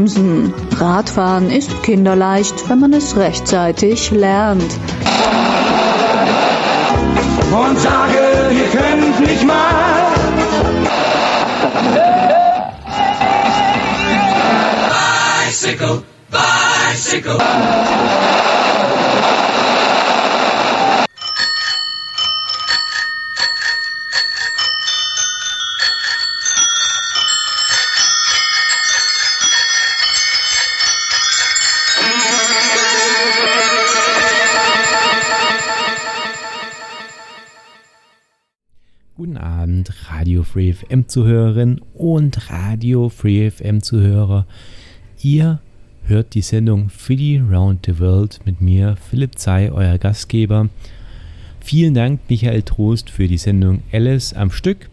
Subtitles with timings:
[0.00, 0.54] bremsen.
[0.78, 4.62] Radfahren ist kinderleicht, wenn man es rechtzeitig lernt.
[7.52, 8.18] Und sage,
[8.50, 10.06] ihr könnt nicht mal.
[15.46, 17.38] Bicycle, bicycle.
[40.60, 44.46] Radio Free FM Zuhörerinnen und Radio Free FM Zuhörer.
[45.22, 45.58] Ihr
[46.02, 50.68] hört die Sendung Philly Round the World mit mir, Philipp Zei, euer Gastgeber.
[51.60, 54.90] Vielen Dank, Michael Trost, für die Sendung Alice am Stück.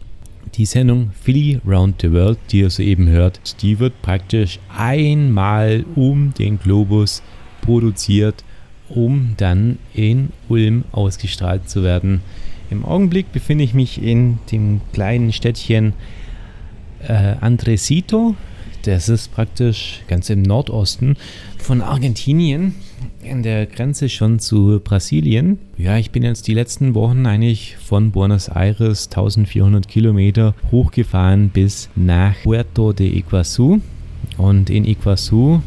[0.54, 6.32] Die Sendung Philly Round the World, die ihr soeben hört, die wird praktisch einmal um
[6.32, 7.22] den Globus
[7.60, 8.42] produziert,
[8.88, 12.22] um dann in Ulm ausgestrahlt zu werden.
[12.70, 15.94] Im Augenblick befinde ich mich in dem kleinen Städtchen
[17.06, 18.34] äh, Andresito.
[18.82, 21.16] Das ist praktisch ganz im Nordosten
[21.58, 22.74] von Argentinien,
[23.28, 25.58] an der Grenze schon zu Brasilien.
[25.76, 31.88] Ja, ich bin jetzt die letzten Wochen eigentlich von Buenos Aires 1400 Kilometer hochgefahren bis
[31.96, 33.80] nach Puerto de Iguazu.
[34.36, 35.62] Und in Iguazu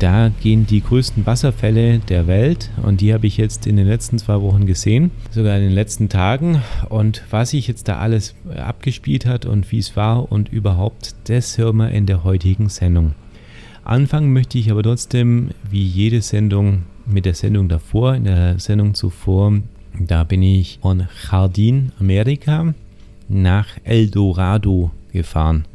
[0.00, 4.18] da gehen die größten Wasserfälle der Welt und die habe ich jetzt in den letzten
[4.18, 6.62] zwei Wochen gesehen, sogar in den letzten Tagen.
[6.88, 11.58] Und was sich jetzt da alles abgespielt hat und wie es war und überhaupt, das
[11.58, 13.12] hören wir in der heutigen Sendung.
[13.84, 18.14] Anfangen möchte ich aber trotzdem, wie jede Sendung, mit der Sendung davor.
[18.14, 19.60] In der Sendung zuvor,
[19.98, 22.72] da bin ich von Jardin, Amerika,
[23.28, 25.66] nach El Dorado gefahren.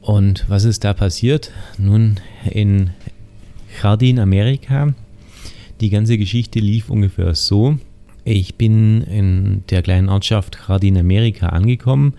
[0.00, 1.52] Und was ist da passiert?
[1.78, 2.16] Nun,
[2.50, 2.90] in
[3.82, 4.94] Jardin Amerika.
[5.80, 7.78] Die ganze Geschichte lief ungefähr so.
[8.24, 12.14] Ich bin in der kleinen Ortschaft Jardin Amerika angekommen.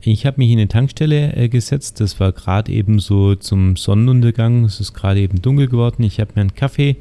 [0.00, 2.00] Ich habe mich in eine Tankstelle äh, gesetzt.
[2.00, 4.64] Das war gerade eben so zum Sonnenuntergang.
[4.64, 6.02] Es ist gerade eben dunkel geworden.
[6.02, 6.96] Ich habe mir einen Kaffee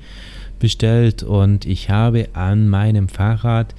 [0.59, 3.73] bestellt und ich habe an meinem Fahrrad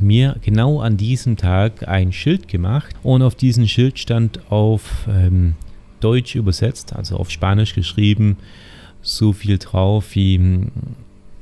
[0.00, 5.54] mir genau an diesem Tag ein Schild gemacht und auf diesem Schild stand auf ähm,
[5.98, 8.36] Deutsch übersetzt, also auf Spanisch geschrieben,
[9.02, 10.70] so viel drauf wie hm,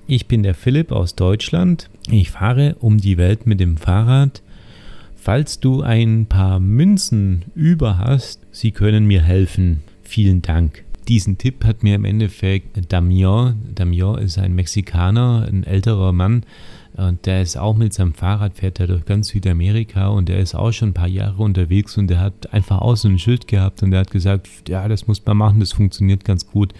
[0.09, 1.91] ich bin der Philipp aus Deutschland.
[2.09, 4.41] Ich fahre um die Welt mit dem Fahrrad.
[5.17, 9.83] Falls du ein paar Münzen über hast, sie können mir helfen.
[10.05, 10.85] Vielen Dank.
[11.09, 13.61] Diesen Tipp hat mir im Endeffekt Damian.
[13.75, 16.45] Damian ist ein Mexikaner, ein älterer Mann.
[16.97, 20.55] Und der ist auch mit seinem Fahrrad, fährt er durch ganz Südamerika und der ist
[20.55, 23.91] auch schon ein paar Jahre unterwegs und der hat einfach so ein Schild gehabt und
[23.91, 26.73] der hat gesagt, ja, das muss man machen, das funktioniert ganz gut.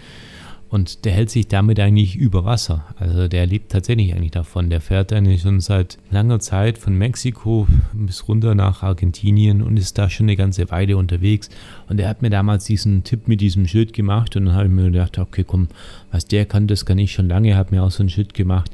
[0.69, 2.85] Und der hält sich damit eigentlich über Wasser.
[2.97, 4.69] Also der lebt tatsächlich eigentlich davon.
[4.69, 9.97] Der fährt eigentlich schon seit langer Zeit von Mexiko bis runter nach Argentinien und ist
[9.97, 11.49] da schon eine ganze Weile unterwegs.
[11.87, 14.73] Und er hat mir damals diesen Tipp mit diesem Schild gemacht und dann habe ich
[14.73, 15.69] mir gedacht, okay, komm,
[16.11, 17.55] was der kann, das kann ich schon lange.
[17.55, 18.69] Habe mir auch so ein Schild gemacht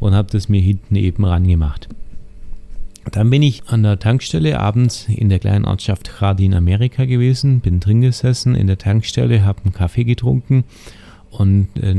[0.00, 1.88] und habe das mir hinten eben ran gemacht.
[3.12, 7.78] Dann bin ich an der Tankstelle abends in der kleinen Ortschaft Jardin Amerika gewesen, bin
[7.78, 10.64] drin gesessen in der Tankstelle, habe einen Kaffee getrunken
[11.38, 11.94] und äh,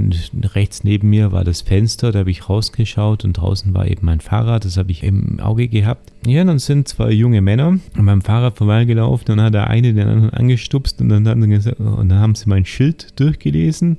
[0.47, 4.19] rechts neben mir war das Fenster, da habe ich rausgeschaut und draußen war eben mein
[4.19, 6.11] Fahrrad, das habe ich im Auge gehabt.
[6.25, 9.93] Ja, dann sind zwei junge Männer an meinem Fahrrad vorbeigelaufen und dann hat der eine
[9.93, 13.97] den anderen angestupst und dann, haben sie, und dann haben sie mein Schild durchgelesen,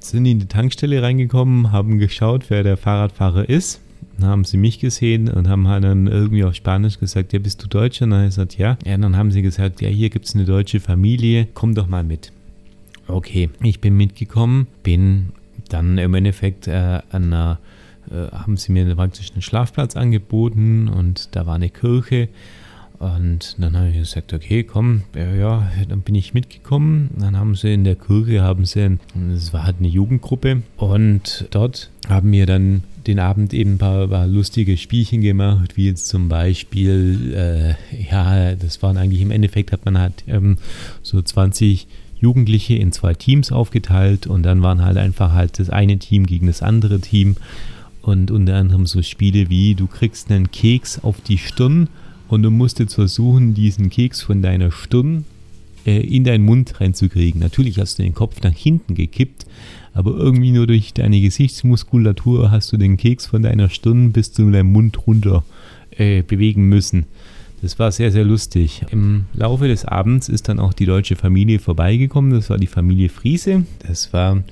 [0.00, 3.80] sind in die Tankstelle reingekommen, haben geschaut, wer der Fahrradfahrer ist.
[4.18, 7.62] Dann haben sie mich gesehen und haben halt dann irgendwie auf Spanisch gesagt, ja, bist
[7.62, 8.04] du Deutscher?
[8.04, 8.76] Und dann habe ich gesagt, ja.
[8.84, 12.04] Ja, dann haben sie gesagt, ja, hier gibt es eine deutsche Familie, komm doch mal
[12.04, 12.32] mit.
[13.12, 15.30] Okay, ich bin mitgekommen, bin
[15.68, 17.58] dann im Endeffekt äh, an einer,
[18.10, 22.28] äh, haben sie mir praktisch einen Schlafplatz angeboten und da war eine Kirche.
[22.98, 27.08] Und dann habe ich gesagt, okay, komm, ja, ja, dann bin ich mitgekommen.
[27.18, 28.98] Dann haben sie in der Kirche, haben sie,
[29.34, 34.06] es war halt eine Jugendgruppe und dort haben wir dann den Abend eben ein paar,
[34.08, 39.72] paar lustige Spielchen gemacht, wie jetzt zum Beispiel, äh, ja, das waren eigentlich im Endeffekt
[39.72, 40.58] hat man halt ähm,
[41.02, 41.86] so 20
[42.20, 46.46] Jugendliche in zwei Teams aufgeteilt und dann waren halt einfach halt das eine Team gegen
[46.46, 47.36] das andere Team
[48.02, 51.88] und unter anderem so Spiele wie du kriegst einen Keks auf die Stirn
[52.28, 55.24] und du musst jetzt versuchen, diesen Keks von deiner Stirn
[55.86, 57.40] äh, in deinen Mund reinzukriegen.
[57.40, 59.46] Natürlich hast du den Kopf nach hinten gekippt,
[59.94, 64.50] aber irgendwie nur durch deine Gesichtsmuskulatur hast du den Keks von deiner Stirn bis zu
[64.50, 65.42] deinem Mund runter
[65.90, 67.06] äh, bewegen müssen.
[67.62, 68.86] Das war sehr, sehr lustig.
[68.90, 72.32] Im Laufe des Abends ist dann auch die deutsche Familie vorbeigekommen.
[72.32, 73.64] Das war die Familie Friese.
[73.86, 74.42] Das war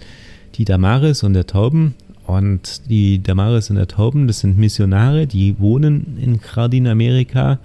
[0.57, 1.95] die Damaris und der Tauben.
[2.27, 7.59] Und die Damaris und der Tauben, das sind Missionare, die wohnen in Kardinamerika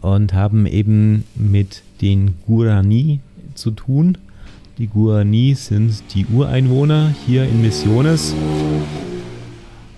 [0.00, 3.20] und haben eben mit den Guarani
[3.54, 4.16] zu tun.
[4.78, 8.34] Die Guarani sind die Ureinwohner hier in Missiones.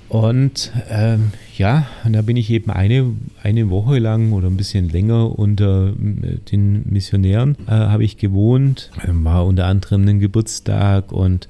[0.08, 3.12] Und ähm, ja, und da bin ich eben eine,
[3.42, 8.90] eine Woche lang oder ein bisschen länger unter äh, den Missionären äh, habe ich gewohnt.
[9.06, 11.48] War unter anderem ein Geburtstag und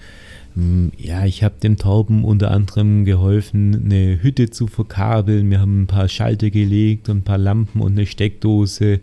[0.57, 5.51] ähm, ja, ich habe dem Tauben unter anderem geholfen, eine Hütte zu verkabeln.
[5.51, 9.01] Wir haben ein paar Schalter gelegt und ein paar Lampen und eine Steckdose.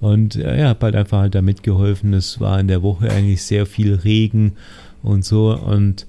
[0.00, 2.12] Und äh, ja, habe halt einfach halt damit geholfen.
[2.12, 4.52] Es war in der Woche eigentlich sehr viel Regen
[5.02, 5.56] und so.
[5.56, 6.06] Und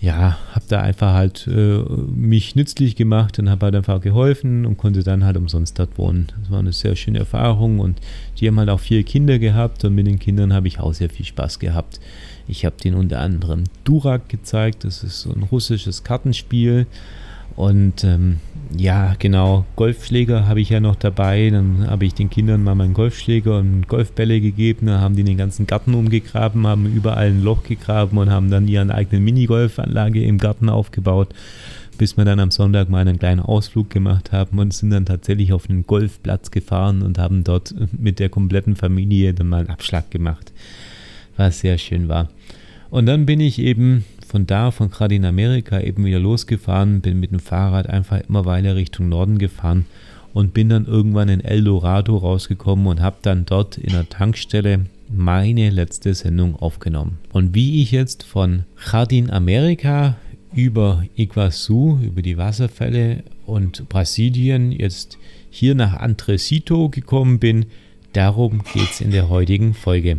[0.00, 1.82] ja, habe da einfach halt äh,
[2.14, 6.28] mich nützlich gemacht und habe halt einfach geholfen und konnte dann halt umsonst dort wohnen.
[6.40, 7.98] Das war eine sehr schöne Erfahrung und
[8.38, 11.10] die haben halt auch vier Kinder gehabt und mit den Kindern habe ich auch sehr
[11.10, 11.98] viel Spaß gehabt.
[12.46, 16.86] Ich habe denen unter anderem Durak gezeigt, das ist so ein russisches Kartenspiel.
[17.58, 18.36] Und ähm,
[18.76, 21.50] ja, genau, Golfschläger habe ich ja noch dabei.
[21.50, 24.86] Dann habe ich den Kindern mal meinen Golfschläger und Golfbälle gegeben.
[24.86, 28.68] Dann haben die den ganzen Garten umgegraben, haben überall ein Loch gegraben und haben dann
[28.68, 31.34] ihren eigenen Minigolfanlage im Garten aufgebaut,
[31.98, 35.52] bis wir dann am Sonntag mal einen kleinen Ausflug gemacht haben und sind dann tatsächlich
[35.52, 40.12] auf einen Golfplatz gefahren und haben dort mit der kompletten Familie dann mal einen Abschlag
[40.12, 40.52] gemacht
[41.38, 42.28] was sehr schön war.
[42.90, 47.18] Und dann bin ich eben von da, von gerade in Amerika, eben wieder losgefahren, bin
[47.18, 49.86] mit dem Fahrrad einfach immer weiter Richtung Norden gefahren
[50.34, 54.84] und bin dann irgendwann in El Dorado rausgekommen und habe dann dort in der Tankstelle
[55.10, 57.16] meine letzte Sendung aufgenommen.
[57.32, 60.16] Und wie ich jetzt von Jardin Amerika
[60.54, 65.16] über Iguazu, über die Wasserfälle und Brasilien jetzt
[65.48, 67.64] hier nach Andresito gekommen bin,
[68.12, 70.18] darum geht es in der heutigen Folge.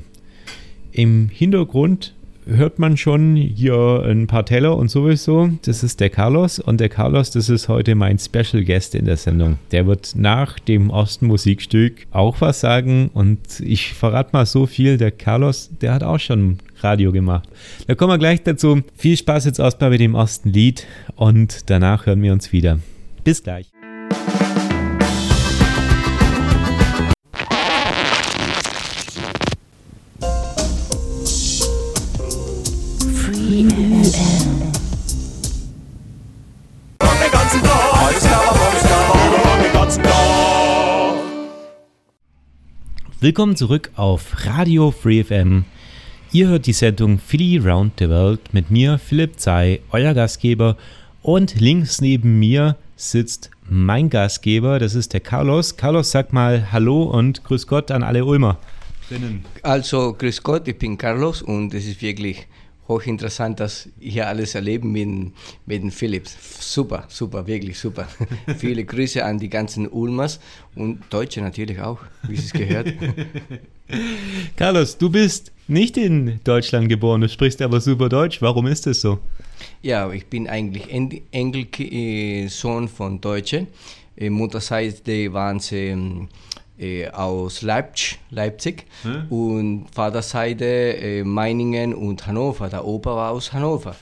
[0.92, 2.16] Im Hintergrund
[2.50, 5.50] hört man schon hier ein paar Teller und sowieso.
[5.64, 9.18] Das ist der Carlos und der Carlos, das ist heute mein Special Guest in der
[9.18, 9.58] Sendung.
[9.72, 14.98] Der wird nach dem ersten Musikstück auch was sagen und ich verrate mal so viel,
[14.98, 17.50] der Carlos, der hat auch schon Radio gemacht.
[17.88, 18.82] Da kommen wir gleich dazu.
[18.96, 22.80] Viel Spaß jetzt erstmal mit dem ersten Lied und danach hören wir uns wieder.
[23.24, 23.70] Bis gleich.
[43.20, 45.66] Willkommen zurück auf Radio Free FM.
[46.32, 50.78] Ihr hört die Sendung Philly Round the World mit mir, Philipp Zei, euer Gastgeber.
[51.22, 55.76] Und links neben mir sitzt mein Gastgeber, das ist der Carlos.
[55.76, 58.58] Carlos, sag mal Hallo und Grüß Gott an alle Ulmer.
[59.64, 62.48] Also, Grüß Gott, ich bin Carlos und es ist wirklich
[62.90, 65.32] hochinteressant, das hier alles erleben mit,
[65.66, 66.36] mit dem Philips.
[66.60, 68.08] Super, super, wirklich super.
[68.58, 70.42] Viele Grüße an die ganzen Ulmers
[70.76, 72.92] und Deutsche natürlich auch, wie es gehört.
[74.58, 78.42] Carlos, du bist nicht in Deutschland geboren, du sprichst aber super Deutsch.
[78.42, 79.20] Warum ist das so?
[79.82, 80.92] Ja, ich bin eigentlich
[81.32, 83.68] Enkelsohn von Deutschen.
[84.20, 86.28] Mutterseite waren sie ähm,
[86.80, 89.28] äh, aus Leipzig, Leipzig hm?
[89.30, 92.70] und Vaterseite äh, Meiningen und Hannover.
[92.70, 93.96] Der Opa war aus Hannover.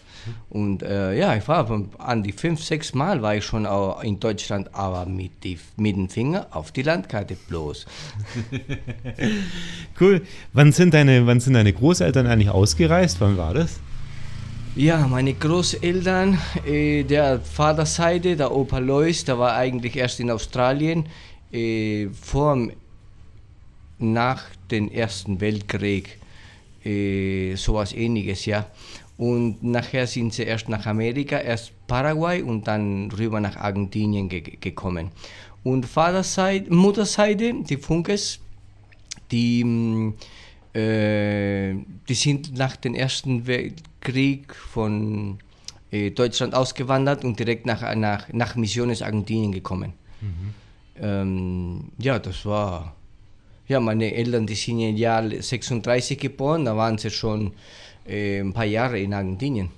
[0.49, 1.69] Und äh, ja, ich war
[1.99, 3.65] an die fünf, sechs Mal war ich schon
[4.03, 7.85] in Deutschland, aber mit, die, mit dem Finger auf die Landkarte bloß.
[10.01, 10.21] cool.
[10.53, 13.21] Wann sind, deine, wann sind deine Großeltern eigentlich ausgereist?
[13.21, 13.79] Wann war das?
[14.75, 21.07] Ja, meine Großeltern, äh, der Vaterseite, der Opa Lois, der war eigentlich erst in Australien
[21.51, 22.69] äh, vor,
[23.99, 26.19] nach dem Ersten Weltkrieg,
[26.83, 28.67] äh, sowas ähnliches, ja.
[29.17, 34.41] Und nachher sind sie erst nach Amerika, erst Paraguay und dann rüber nach Argentinien ge
[34.41, 35.09] gekommen.
[35.63, 38.39] Und Vaterseite, Mutterseite, die Funkes,
[39.31, 40.13] die, mm,
[40.75, 41.73] äh,
[42.07, 45.39] die sind nach dem Ersten Weltkrieg von
[45.89, 49.93] äh, Deutschland ausgewandert und direkt nach, nach, nach Misiones Argentinien gekommen.
[50.21, 50.66] Mhm
[51.01, 52.95] ähm, ja, das war,
[53.67, 57.51] ja, meine Eltern, die sind im Jahr 36 geboren, da waren sie schon
[58.07, 59.69] äh, ein paar Jahre in Argentinien.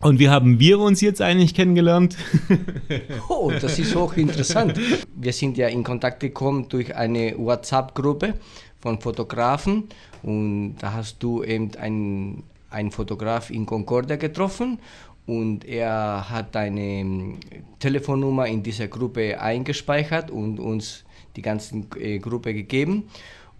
[0.00, 2.16] Und wie haben wir uns jetzt eigentlich kennengelernt?
[3.28, 4.80] oh, das ist hochinteressant.
[5.14, 8.34] Wir sind ja in Kontakt gekommen durch eine WhatsApp-Gruppe
[8.80, 9.90] von Fotografen
[10.22, 14.78] und da hast du eben einen, einen Fotograf in Concordia getroffen
[15.26, 17.38] und er hat eine ähm,
[17.78, 21.04] Telefonnummer in dieser Gruppe eingespeichert und uns
[21.36, 23.04] die ganze äh, Gruppe gegeben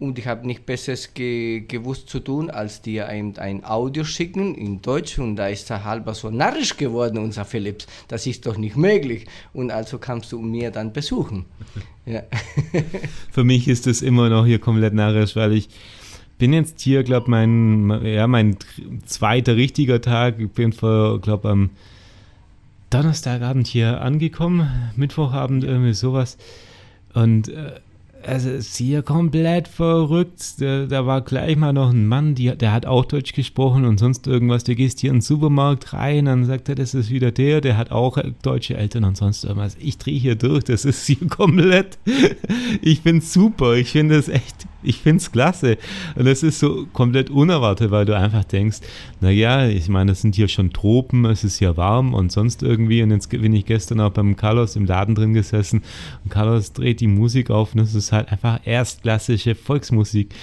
[0.01, 4.55] und ich habe nicht Besseres ge gewusst zu tun, als dir ein, ein Audio schicken
[4.55, 7.87] in Deutsch und da ist er halber so narrisch geworden, unser Philips.
[8.09, 9.27] Das ist doch nicht möglich.
[9.53, 11.45] Und also kannst du mir dann besuchen.
[12.07, 12.23] Ja.
[13.31, 15.69] Für mich ist das immer noch hier komplett narrisch, weil ich
[16.41, 18.57] bin jetzt hier, glaube mein, ja, mein
[19.05, 20.41] zweiter richtiger Tag.
[20.41, 21.71] Ich bin vor, glaube am
[22.89, 26.39] Donnerstagabend hier angekommen, Mittwochabend irgendwie sowas.
[27.13, 27.75] Und äh,
[28.27, 30.61] also ist hier komplett verrückt.
[30.61, 33.99] Da, da, war gleich mal noch ein Mann, die, der hat auch Deutsch gesprochen und
[33.99, 34.65] sonst irgendwas.
[34.65, 37.77] Der gehst hier in den Supermarkt rein, dann sagt er, das ist wieder der, der
[37.77, 39.77] hat auch deutsche Eltern und sonst irgendwas.
[39.79, 41.99] Ich drehe hier durch, das ist hier komplett.
[42.83, 45.79] Ich es super, ich finde es echt ich finde es klasse.
[46.17, 48.79] Und das ist so komplett unerwartet, weil du einfach denkst,
[49.21, 53.03] naja, ich meine, das sind hier schon Tropen, es ist hier warm und sonst irgendwie.
[53.03, 55.83] Und jetzt bin ich gestern auch beim Carlos im Laden drin gesessen
[56.25, 60.35] und Carlos dreht die Musik auf und es ist halt einfach erstklassische Volksmusik.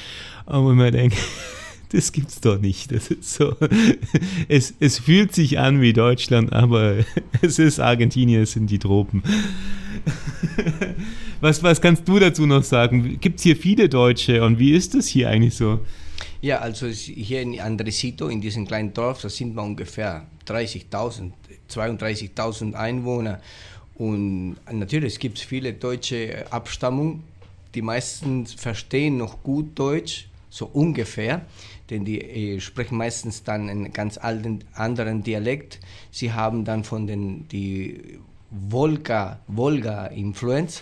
[0.46, 1.18] Und mir denke,
[1.90, 2.92] das gibt's doch nicht.
[2.92, 3.56] Das ist so.
[4.50, 6.96] Es, es fühlt sich an wie Deutschland, aber
[7.42, 9.24] es ist Argentinien, es sind die Tropen.
[11.40, 13.20] Was, was kannst du dazu noch sagen?
[13.20, 15.80] Gibt es hier viele Deutsche und wie ist das hier eigentlich so?
[16.42, 21.32] Ja, also hier in Andresito, in diesem kleinen Dorf, da sind wir ungefähr 30.000,
[21.70, 23.40] 32.000 Einwohner.
[23.96, 27.24] Und natürlich gibt es viele deutsche Abstammung.
[27.76, 31.46] Die meisten verstehen noch gut Deutsch, so ungefähr,
[31.92, 35.80] denn die äh, sprechen meistens dann einen ganz alten, anderen Dialekt.
[36.10, 40.82] Sie haben dann von den die Volga, Volga-Influenz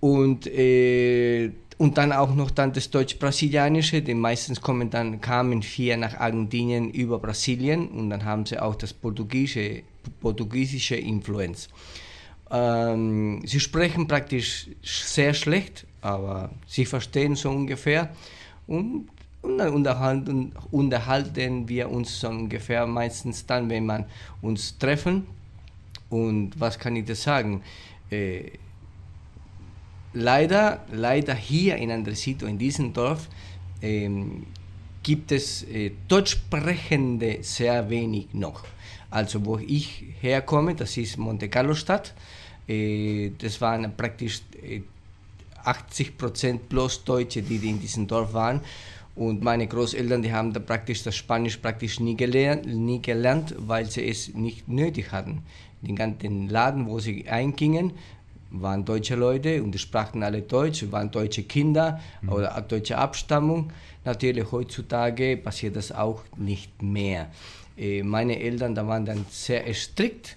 [0.00, 5.96] und, äh, und dann auch noch dann das Deutsch-Brasilianische, denn meistens kommen dann, kamen vier
[5.96, 9.82] nach Argentinien über Brasilien und dann haben sie auch das Portugiesische,
[10.20, 11.68] portugiesische Influenz.
[12.50, 18.10] Ähm, sie sprechen praktisch sehr schlecht, aber sie verstehen so ungefähr
[18.66, 19.08] und,
[19.42, 24.06] und dann unterhalten, unterhalten wir uns so ungefähr meistens dann, wenn man
[24.40, 25.26] uns treffen.
[26.08, 27.62] Und was kann ich da sagen?
[28.10, 28.52] Äh,
[30.12, 33.28] leider, leider hier in Andresito, in diesem Dorf,
[33.82, 34.46] ähm,
[35.02, 38.64] gibt es äh, Deutschsprechende sehr wenig noch.
[39.10, 42.14] Also wo ich herkomme, das ist Monte Carlo Stadt,
[42.66, 44.82] äh, das waren praktisch äh,
[45.64, 48.60] 80 Prozent bloß Deutsche, die in diesem Dorf waren.
[49.14, 53.90] Und meine Großeltern, die haben da praktisch das Spanisch praktisch nie gelernt, nie gelernt, weil
[53.90, 55.42] sie es nicht nötig hatten.
[55.82, 57.92] Den ganzen Laden, wo sie eingingen,
[58.50, 62.28] waren deutsche Leute und sprachen alle Deutsch, waren deutsche Kinder mhm.
[62.30, 63.72] oder deutsche Abstammung.
[64.04, 67.30] Natürlich heutzutage passiert das auch nicht mehr.
[67.76, 70.36] Äh, meine Eltern, da waren dann sehr strikt.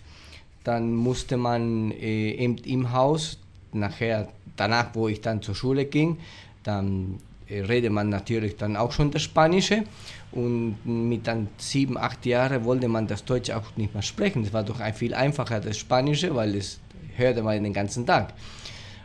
[0.63, 3.37] Dann musste man äh, im Haus,
[3.73, 6.17] nachher, danach, wo ich dann zur Schule ging,
[6.63, 9.83] dann äh, redet man natürlich dann auch schon das Spanische
[10.31, 14.43] und mit dann sieben, acht Jahren wollte man das Deutsche auch nicht mehr sprechen.
[14.43, 16.79] Es war doch viel einfacher das Spanische, weil es
[17.21, 18.33] hörte man den ganzen Tag.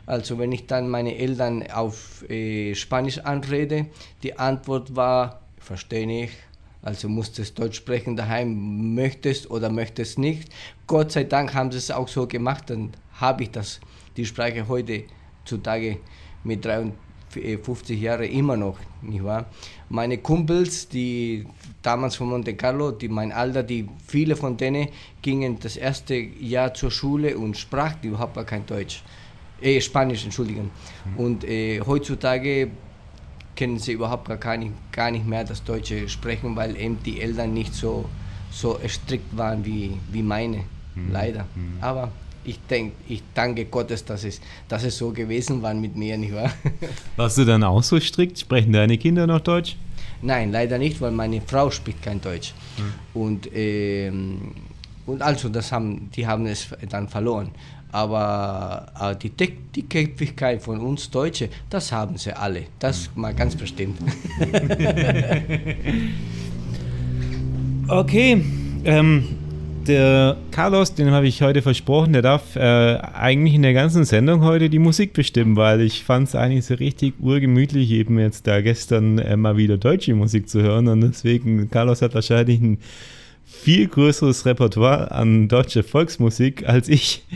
[0.07, 3.87] Also wenn ich dann meine Eltern auf äh, Spanisch anrede,
[4.23, 6.31] die Antwort war, verstehe ich,
[6.83, 10.49] also musstest Deutsch sprechen daheim, möchtest oder möchtest nicht.
[10.87, 13.81] Gott sei Dank haben sie es auch so gemacht, dann habe ich das,
[14.17, 15.05] die Sprache heute
[15.45, 15.99] zutage
[16.45, 16.65] mit
[17.41, 19.47] 53 Jahren immer noch, nicht wahr?
[19.89, 21.47] Meine Kumpels, die
[21.83, 24.89] damals von Monte Carlo, die mein Alter, die viele von denen
[25.23, 29.03] gingen das erste Jahr zur Schule und sprachen überhaupt gar kein Deutsch.
[29.61, 30.71] Äh, Spanisch, entschuldigen.
[31.05, 31.17] Mhm.
[31.17, 32.71] Und äh, heutzutage
[33.57, 37.55] können sie überhaupt gar nicht, gar nicht mehr das Deutsche sprechen, weil eben die Eltern
[37.55, 38.09] nicht so,
[38.51, 40.65] so strikt waren wie, wie meine,
[40.95, 41.11] mhm.
[41.11, 41.47] leider.
[41.55, 41.79] Mhm.
[41.81, 42.13] Aber
[42.47, 46.35] ich denke, ich danke Gottes, dass es, dass es so gewesen war mit mir, nicht
[46.35, 46.53] wahr?
[47.17, 48.39] Warst du dann auch so strikt?
[48.39, 49.77] Sprechen deine Kinder noch Deutsch?
[50.23, 52.55] Nein, leider nicht, weil meine Frau spricht kein Deutsch.
[52.79, 53.21] Mhm.
[53.21, 54.53] Und, ähm,
[55.07, 57.51] und also, das haben, die haben es dann verloren.
[57.93, 59.31] Aber äh, die,
[59.75, 62.65] die Köpfigkeit von uns Deutschen, das haben sie alle.
[62.79, 63.23] Das mhm.
[63.23, 63.99] mal ganz bestimmt.
[67.89, 68.45] okay.
[68.85, 69.46] Ähm,
[69.89, 74.43] der Carlos, den habe ich heute versprochen, der darf äh, eigentlich in der ganzen Sendung
[74.43, 78.61] heute die Musik bestimmen, weil ich fand es eigentlich so richtig urgemütlich, eben jetzt da
[78.61, 82.79] gestern äh, mal wieder deutsche Musik zu hören und deswegen, Carlos hat wahrscheinlich ein
[83.45, 87.25] viel größeres Repertoire an deutscher Volksmusik als ich.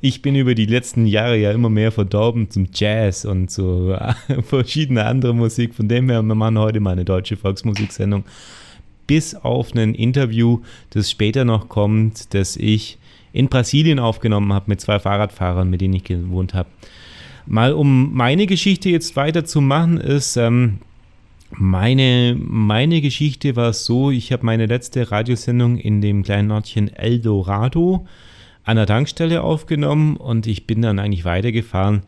[0.00, 3.92] Ich bin über die letzten Jahre ja immer mehr verdorben zum Jazz und zu
[4.28, 5.74] äh, verschiedener andere Musik.
[5.74, 8.24] Von dem her, wir machen heute mal eine deutsche Volksmusiksendung
[9.12, 12.96] bis auf ein Interview, das später noch kommt, das ich
[13.34, 16.70] in Brasilien aufgenommen habe mit zwei Fahrradfahrern, mit denen ich gewohnt habe.
[17.44, 20.78] mal um meine Geschichte jetzt weiterzumachen, ist, ähm,
[21.50, 28.06] meine, meine Geschichte war so, ich habe meine letzte Radiosendung in dem kleinen Ortchen Eldorado
[28.64, 32.00] an der Tankstelle aufgenommen und ich bin dann eigentlich weitergefahren.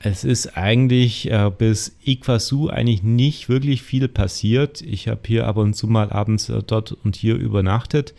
[0.00, 4.82] Es ist eigentlich äh, bis Iguazu eigentlich nicht wirklich viel passiert.
[4.82, 8.14] Ich habe hier ab und zu mal abends äh, dort und hier übernachtet,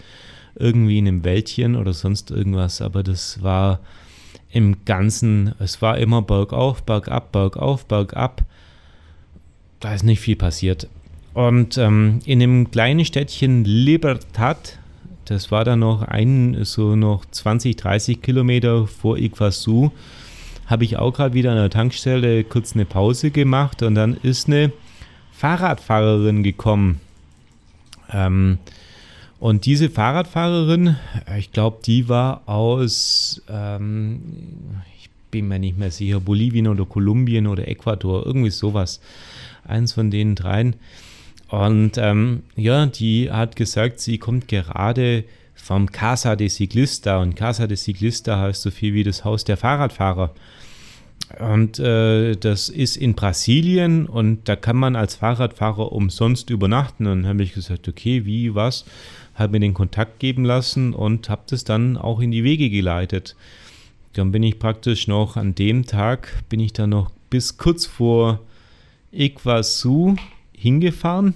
[0.55, 3.79] irgendwie in einem Wäldchen oder sonst irgendwas, aber das war
[4.49, 8.43] im Ganzen, es war immer bergauf, bergab, bergauf, bergab.
[9.79, 10.87] Da ist nicht viel passiert.
[11.33, 14.79] Und ähm, in dem kleinen Städtchen Libertad,
[15.25, 19.91] das war dann noch ein, so noch 20, 30 Kilometer vor Iguazu,
[20.67, 24.47] habe ich auch gerade wieder an der Tankstelle kurz eine Pause gemacht und dann ist
[24.47, 24.71] eine
[25.31, 26.99] Fahrradfahrerin gekommen.
[28.11, 28.59] Ähm,
[29.39, 30.97] und diese Fahrradfahrerin,
[31.37, 34.21] ich glaube, die war aus, ähm,
[34.99, 38.99] ich bin mir nicht mehr sicher, Bolivien oder Kolumbien oder Ecuador, irgendwie sowas.
[39.65, 40.75] Eins von den dreien.
[41.49, 45.23] Und ähm, ja, die hat gesagt, sie kommt gerade
[45.55, 47.21] vom Casa de Ciclista.
[47.21, 50.33] Und Casa de Ciclista heißt so viel wie das Haus der Fahrradfahrer.
[51.39, 57.05] Und äh, das ist in Brasilien und da kann man als Fahrradfahrer umsonst übernachten.
[57.05, 58.85] Und dann habe ich gesagt, okay, wie, was?
[59.35, 63.35] Habe mir den Kontakt geben lassen und habe das dann auch in die Wege geleitet.
[64.13, 68.39] Dann bin ich praktisch noch an dem Tag, bin ich dann noch bis kurz vor
[69.11, 70.15] Iguazu
[70.57, 71.35] hingefahren.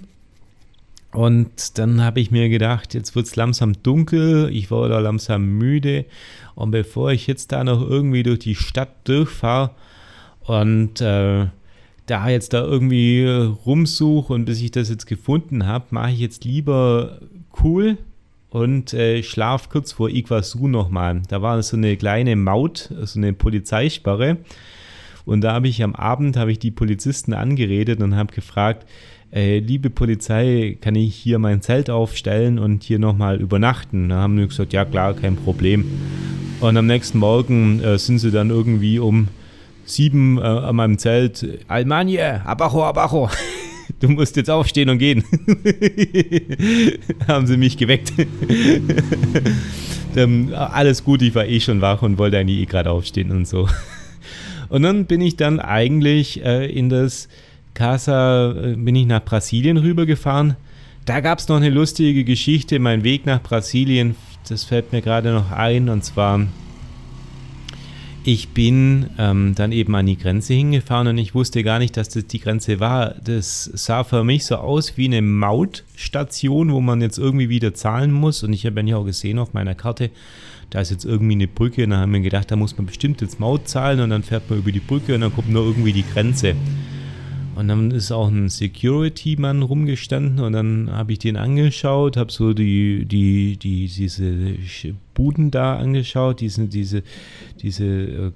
[1.13, 5.57] Und dann habe ich mir gedacht, jetzt wird es langsam dunkel, ich war da langsam
[5.57, 6.05] müde.
[6.55, 9.71] Und bevor ich jetzt da noch irgendwie durch die Stadt durchfahre
[10.41, 11.47] und äh,
[12.05, 16.45] da jetzt da irgendwie rumsuche und bis ich das jetzt gefunden habe, mache ich jetzt
[16.45, 17.19] lieber
[17.63, 17.97] cool
[18.49, 21.21] und äh, schlaf kurz vor Iguazu nochmal.
[21.27, 24.37] Da war so eine kleine Maut, so eine Polizeisperre.
[25.25, 28.87] Und da habe ich am Abend habe ich die Polizisten angeredet und habe gefragt,
[29.33, 34.09] äh, liebe Polizei, kann ich hier mein Zelt aufstellen und hier nochmal übernachten?
[34.09, 35.85] Da haben die gesagt, ja klar, kein Problem.
[36.59, 39.29] Und am nächsten Morgen äh, sind sie dann irgendwie um
[39.85, 43.29] sieben äh, an meinem Zelt, Almanje, abajo, abajo.
[43.99, 45.23] Du musst jetzt aufstehen und gehen.
[47.27, 48.13] haben sie mich geweckt.
[50.15, 53.47] dann, alles gut, ich war eh schon wach und wollte eigentlich eh gerade aufstehen und
[53.47, 53.67] so.
[54.69, 57.27] Und dann bin ich dann eigentlich äh, in das
[57.81, 60.55] Casa, äh, bin ich nach Brasilien rübergefahren.
[61.05, 62.77] Da gab es noch eine lustige Geschichte.
[62.77, 64.13] Mein Weg nach Brasilien,
[64.47, 65.89] das fällt mir gerade noch ein.
[65.89, 66.45] Und zwar,
[68.23, 72.09] ich bin ähm, dann eben an die Grenze hingefahren und ich wusste gar nicht, dass
[72.09, 73.15] das die Grenze war.
[73.15, 78.11] Das sah für mich so aus wie eine Mautstation, wo man jetzt irgendwie wieder zahlen
[78.11, 78.43] muss.
[78.43, 80.11] Und ich habe ja auch gesehen auf meiner Karte,
[80.69, 81.85] da ist jetzt irgendwie eine Brücke.
[81.85, 84.47] Und dann haben wir gedacht, da muss man bestimmt jetzt Maut zahlen und dann fährt
[84.51, 86.55] man über die Brücke und dann kommt nur irgendwie die Grenze.
[87.55, 92.53] Und dann ist auch ein Security-Mann rumgestanden und dann habe ich den angeschaut, habe so
[92.53, 94.47] die, die, die, diese
[95.13, 97.03] Buden da angeschaut, diese, diese,
[97.61, 98.31] diese, äh,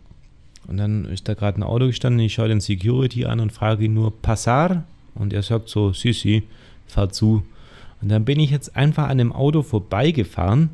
[0.67, 3.85] und dann ist da gerade ein Auto gestanden, ich schaue den Security an und frage
[3.85, 4.83] ihn nur, Passar?
[5.13, 6.43] Und er sagt so, si, si,
[6.87, 7.43] fahr zu.
[8.01, 10.69] Und dann bin ich jetzt einfach an dem Auto vorbeigefahren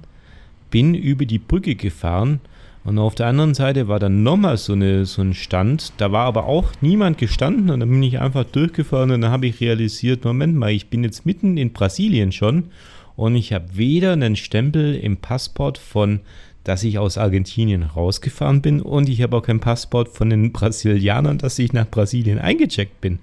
[0.72, 2.40] bin über die Brücke gefahren
[2.84, 5.94] und auf der anderen Seite war dann nochmal so, eine, so ein Stand.
[5.98, 9.48] Da war aber auch niemand gestanden und dann bin ich einfach durchgefahren und dann habe
[9.48, 12.66] ich realisiert, Moment mal, ich bin jetzt mitten in Brasilien schon
[13.16, 16.22] und ich habe weder einen Stempel im Passport von,
[16.64, 21.38] dass ich aus Argentinien rausgefahren bin und ich habe auch kein Passport von den Brasilianern,
[21.38, 23.20] dass ich nach Brasilien eingecheckt bin.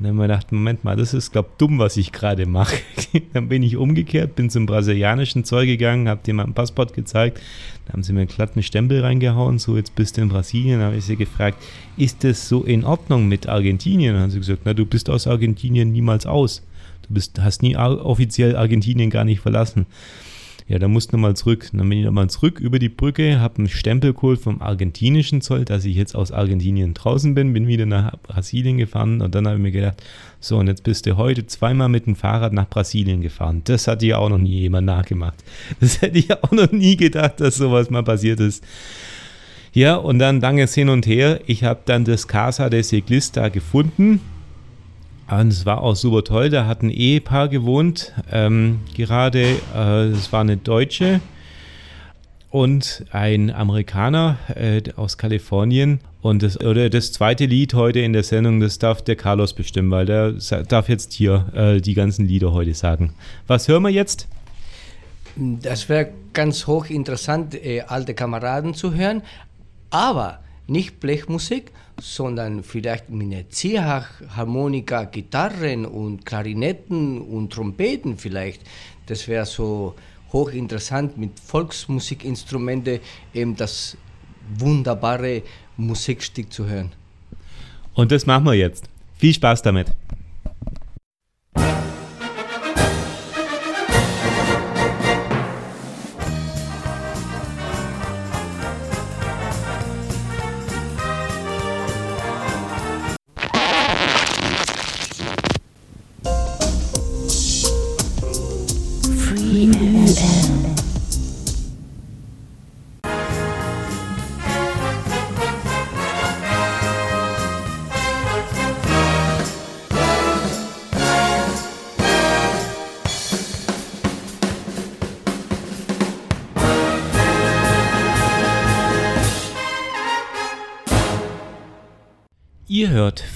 [0.00, 2.46] Und dann habe ich gedacht, Moment mal, das ist, glaube ich, dumm, was ich gerade
[2.46, 2.76] mache.
[3.34, 7.38] dann bin ich umgekehrt, bin zum brasilianischen Zoll gegangen, habe dem mein Passport gezeigt.
[7.84, 10.78] Da haben sie mir einen glatten Stempel reingehauen, so jetzt bist du in Brasilien.
[10.78, 11.62] Dann habe ich sie gefragt,
[11.98, 14.14] ist das so in Ordnung mit Argentinien?
[14.14, 16.62] Dann haben sie gesagt, na, du bist aus Argentinien niemals aus.
[17.06, 19.84] Du bist, hast nie offiziell Argentinien gar nicht verlassen.
[20.70, 21.68] Ja, da musst du mal zurück.
[21.72, 25.64] Dann bin ich nochmal zurück über die Brücke, habe einen Stempel geholt vom argentinischen Zoll,
[25.64, 29.56] dass ich jetzt aus Argentinien draußen bin, bin wieder nach Brasilien gefahren und dann habe
[29.56, 30.00] ich mir gedacht,
[30.38, 33.62] so und jetzt bist du heute zweimal mit dem Fahrrad nach Brasilien gefahren.
[33.64, 35.42] Das hat dir auch noch nie jemand nachgemacht.
[35.80, 38.62] Das hätte ich auch noch nie gedacht, dass sowas mal passiert ist.
[39.72, 41.40] Ja, und dann langes hin und her.
[41.46, 44.20] Ich habe dann das Casa de Ciclista gefunden
[45.30, 46.50] und es war auch super toll.
[46.50, 48.12] Da hat ein Ehepaar gewohnt.
[48.30, 51.20] Ähm, gerade, äh, es war eine Deutsche
[52.50, 56.00] und ein Amerikaner äh, aus Kalifornien.
[56.20, 59.90] Und das, oder das zweite Lied heute in der Sendung, das darf der Carlos bestimmen,
[59.90, 60.32] weil der
[60.68, 63.14] darf jetzt hier äh, die ganzen Lieder heute sagen.
[63.46, 64.26] Was hören wir jetzt?
[65.36, 69.22] Das wäre ganz hochinteressant, äh, alte Kameraden zu hören.
[69.90, 78.62] Aber nicht Blechmusik, sondern vielleicht mit einer Ziehharmonika, Gitarren und Klarinetten und Trompeten vielleicht.
[79.06, 79.94] Das wäre so
[80.32, 83.00] hochinteressant mit Volksmusikinstrumente
[83.34, 83.96] eben das
[84.58, 85.42] wunderbare
[85.76, 86.92] Musikstück zu hören.
[87.94, 88.88] Und das machen wir jetzt.
[89.16, 89.88] Viel Spaß damit.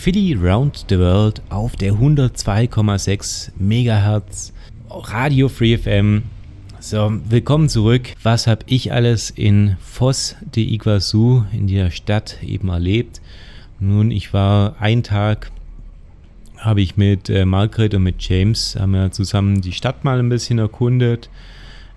[0.04, 4.52] Philly Round the World auf der 102,6 MHz
[4.90, 6.24] Radio Free FM.
[6.78, 8.10] So, willkommen zurück.
[8.22, 13.22] Was habe ich alles in Foz de Iguazu, in der Stadt, eben erlebt?
[13.80, 15.50] Nun, ich war einen Tag,
[16.58, 20.28] habe ich mit äh, Margaret und mit James, haben wir zusammen die Stadt mal ein
[20.28, 21.30] bisschen erkundet.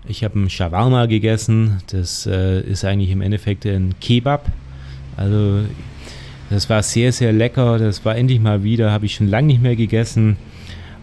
[0.06, 1.82] Ich habe einen Shawarma gegessen.
[1.88, 4.50] Das äh, ist eigentlich im Endeffekt ein Kebab.
[5.18, 5.66] Also
[6.50, 7.78] das war sehr, sehr lecker.
[7.78, 10.36] Das war endlich mal wieder, habe ich schon lange nicht mehr gegessen.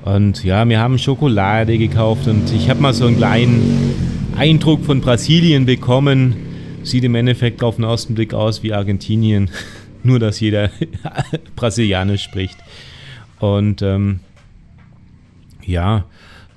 [0.03, 5.01] Und ja, wir haben Schokolade gekauft und ich habe mal so einen kleinen Eindruck von
[5.01, 6.36] Brasilien bekommen.
[6.84, 9.49] Sieht im Endeffekt auf den ersten Blick aus wie Argentinien.
[10.03, 10.69] Nur, dass jeder
[11.55, 12.58] Brasilianisch spricht.
[13.39, 14.19] Und ähm,
[15.63, 16.05] ja,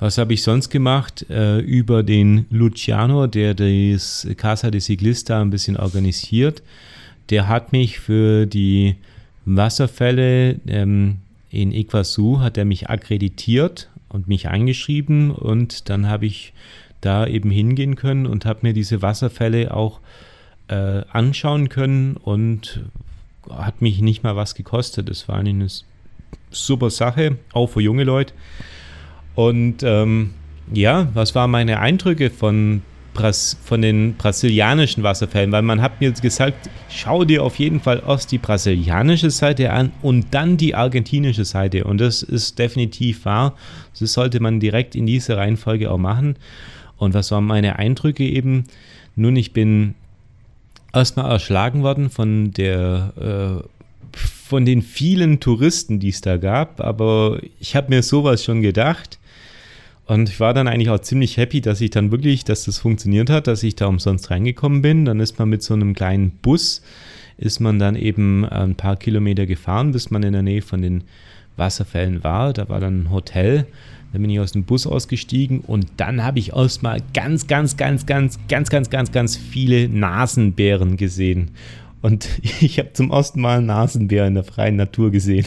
[0.00, 1.26] was habe ich sonst gemacht?
[1.30, 6.62] Äh, über den Luciano, der das Casa de Siglista ein bisschen organisiert
[7.30, 8.96] der hat mich für die
[9.44, 11.18] Wasserfälle ähm,
[11.50, 16.52] in Iguazu, hat er mich akkreditiert und mich angeschrieben und dann habe ich
[17.00, 20.00] da eben hingehen können und habe mir diese Wasserfälle auch
[20.68, 22.82] äh, anschauen können und
[23.48, 25.08] hat mich nicht mal was gekostet.
[25.08, 25.68] Das war eine
[26.50, 28.34] super Sache, auch für junge Leute.
[29.34, 30.34] Und ähm,
[30.72, 32.82] ja, was waren meine Eindrücke von
[33.14, 38.02] Bras von den brasilianischen Wasserfällen, weil man hat mir gesagt, schau dir auf jeden Fall
[38.06, 41.84] erst die brasilianische Seite an und dann die argentinische Seite.
[41.84, 43.54] Und das ist definitiv wahr.
[43.98, 46.36] Das sollte man direkt in dieser Reihenfolge auch machen.
[46.96, 48.64] Und was waren meine Eindrücke eben?
[49.16, 49.94] Nun, ich bin
[50.92, 53.68] erstmal erschlagen worden von der äh,
[54.48, 59.18] von den vielen Touristen, die es da gab, aber ich habe mir sowas schon gedacht.
[60.08, 63.28] Und ich war dann eigentlich auch ziemlich happy, dass ich dann wirklich, dass das funktioniert
[63.28, 65.04] hat, dass ich da umsonst reingekommen bin.
[65.04, 66.80] Dann ist man mit so einem kleinen Bus,
[67.36, 71.04] ist man dann eben ein paar Kilometer gefahren, bis man in der Nähe von den
[71.56, 72.54] Wasserfällen war.
[72.54, 73.66] Da war dann ein Hotel.
[74.14, 78.06] Dann bin ich aus dem Bus ausgestiegen und dann habe ich erstmal ganz, ganz, ganz,
[78.06, 81.50] ganz, ganz, ganz, ganz, ganz viele Nasenbären gesehen.
[82.00, 82.26] Und
[82.60, 85.46] ich habe zum ersten Mal Nasenbär in der freien Natur gesehen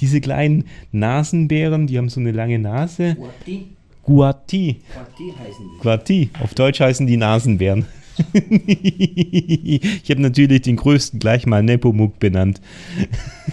[0.00, 3.16] diese kleinen Nasenbären, die haben so eine lange Nase.
[3.16, 3.66] Guati.
[4.02, 4.80] Guati.
[4.94, 5.82] Guati heißen die.
[5.82, 6.30] Guati.
[6.42, 7.86] Auf Deutsch heißen die Nasenbären.
[8.32, 12.60] ich habe natürlich den größten gleich mal Nepomuk benannt.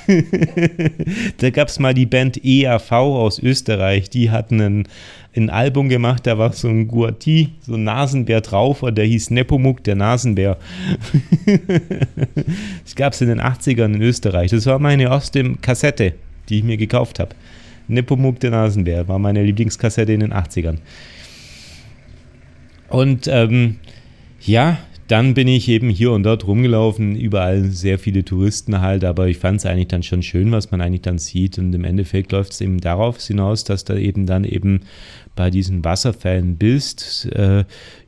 [1.37, 4.87] da gab es mal die Band EAV aus Österreich, die hatten ein,
[5.35, 9.29] ein Album gemacht, da war so ein Guati, so ein Nasenbär drauf und der hieß
[9.31, 10.57] Nepomuk, der Nasenbär.
[12.83, 14.51] das gab es in den 80ern in Österreich.
[14.51, 16.13] Das war meine erste Kassette
[16.49, 17.35] die ich mir gekauft habe.
[17.87, 20.77] Nepomuk der Nasenbär war meine Lieblingskassette in den 80ern.
[22.89, 23.77] Und ähm,
[24.41, 29.27] ja, dann bin ich eben hier und dort rumgelaufen, überall sehr viele Touristen halt, aber
[29.27, 31.57] ich fand es eigentlich dann schon schön, was man eigentlich dann sieht.
[31.57, 34.81] Und im Endeffekt läuft es eben darauf hinaus, dass da eben dann eben
[35.35, 37.25] bei diesen Wasserfällen bist.
[37.31, 37.63] Äh,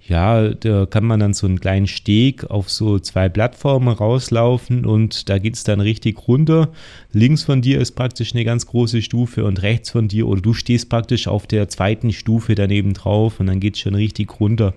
[0.09, 5.29] ja, da kann man dann so einen kleinen Steg auf so zwei Plattformen rauslaufen und
[5.29, 6.69] da geht es dann richtig runter.
[7.13, 10.55] Links von dir ist praktisch eine ganz große Stufe und rechts von dir oder du
[10.55, 14.73] stehst praktisch auf der zweiten Stufe daneben drauf und dann geht es schon richtig runter.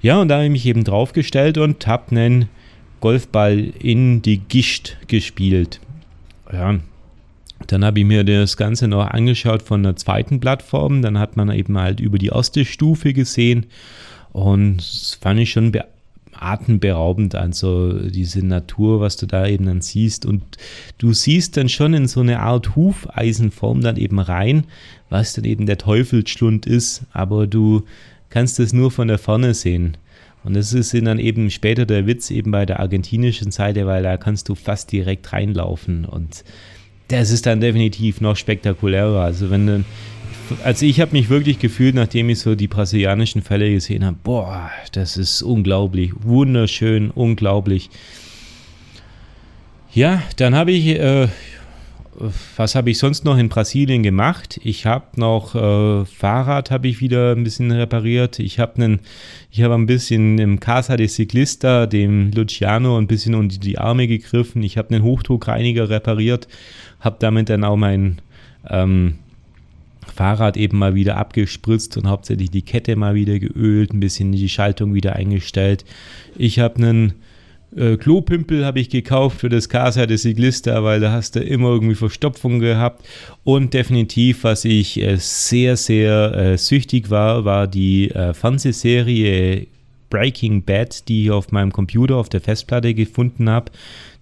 [0.00, 2.48] Ja, und da habe ich mich eben draufgestellt und habe einen
[3.00, 5.80] Golfball in die Gischt gespielt.
[6.52, 6.78] Ja,
[7.66, 11.02] dann habe ich mir das Ganze noch angeschaut von der zweiten Plattform.
[11.02, 13.66] Dann hat man eben halt über die erste Stufe gesehen
[14.32, 15.72] und das fand ich schon
[16.32, 20.26] atemberaubend, also diese Natur, was du da eben dann siehst.
[20.26, 20.42] Und
[20.98, 24.64] du siehst dann schon in so eine Art Hufeisenform dann eben rein,
[25.10, 27.84] was dann eben der Teufelsschlund ist, aber du
[28.30, 29.96] kannst es nur von der Ferne sehen.
[30.44, 34.16] Und das ist dann eben später der Witz eben bei der argentinischen Seite, weil da
[34.16, 36.42] kannst du fast direkt reinlaufen und
[37.08, 39.20] das ist dann definitiv noch spektakulärer.
[39.20, 39.84] Also wenn du,
[40.64, 44.70] also ich habe mich wirklich gefühlt, nachdem ich so die brasilianischen Fälle gesehen habe, boah,
[44.92, 47.90] das ist unglaublich, wunderschön, unglaublich.
[49.92, 51.28] Ja, dann habe ich, äh,
[52.56, 54.60] was habe ich sonst noch in Brasilien gemacht?
[54.62, 58.38] Ich habe noch äh, Fahrrad habe ich wieder ein bisschen repariert.
[58.38, 59.00] Ich habe einen,
[59.50, 64.06] ich habe ein bisschen im Casa de Ciclista, dem Luciano, ein bisschen unter die Arme
[64.06, 64.62] gegriffen.
[64.62, 66.48] Ich habe einen Hochdruckreiniger repariert,
[67.00, 68.20] habe damit dann auch mein
[68.68, 69.18] ähm,
[70.06, 74.48] Fahrrad eben mal wieder abgespritzt und hauptsächlich die Kette mal wieder geölt, ein bisschen die
[74.48, 75.84] Schaltung wieder eingestellt.
[76.36, 77.14] Ich habe einen
[77.74, 81.68] äh, Klopimpel habe ich gekauft für das Casa de Siglista, weil da hast du immer
[81.68, 83.06] irgendwie Verstopfung gehabt.
[83.44, 89.66] Und definitiv, was ich äh, sehr, sehr äh, süchtig war, war die äh, Fernsehserie
[90.10, 93.72] Breaking Bad, die ich auf meinem Computer auf der Festplatte gefunden habe,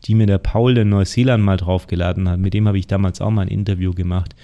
[0.05, 2.39] die mir der Paul in Neuseeland mal draufgeladen hat.
[2.39, 4.37] Mit dem habe ich damals auch mal ein Interview gemacht.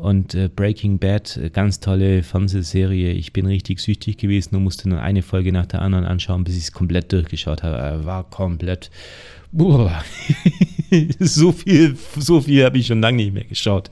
[0.00, 3.12] Und äh, Breaking Bad, äh, ganz tolle Fernsehserie.
[3.12, 6.56] Ich bin richtig süchtig gewesen und musste nur eine Folge nach der anderen anschauen, bis
[6.56, 7.76] ich es komplett durchgeschaut habe.
[7.76, 8.90] Er war komplett.
[11.20, 13.90] so viel, so viel habe ich schon lange nicht mehr geschaut.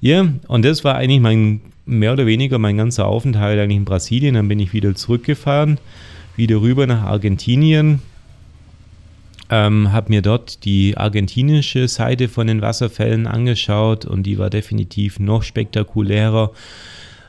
[0.00, 4.34] Ja, und das war eigentlich mein, mehr oder weniger mein ganzer Aufenthalt eigentlich in Brasilien.
[4.34, 5.78] Dann bin ich wieder zurückgefahren,
[6.36, 8.00] wieder rüber nach Argentinien
[9.50, 15.18] ähm, habe mir dort die argentinische Seite von den Wasserfällen angeschaut und die war definitiv
[15.18, 16.52] noch spektakulärer.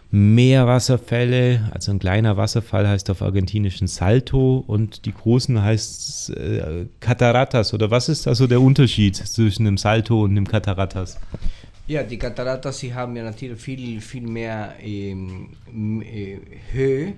[0.09, 6.85] Mehr Wasserfälle, also ein kleiner Wasserfall heißt auf argentinischen Salto und die großen heißt äh,
[7.01, 11.19] Cataratas oder was ist also der Unterschied zwischen dem Salto und dem Cataratas?
[11.87, 15.49] Ja, die Cataratas, sie haben ja natürlich viel, viel mehr ähm,
[16.01, 16.37] äh,
[16.71, 17.13] Höhe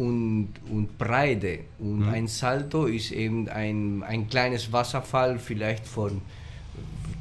[0.00, 1.60] und, und Breite.
[1.78, 2.08] Und mhm.
[2.08, 6.22] ein Salto ist eben ein, ein kleines Wasserfall, vielleicht von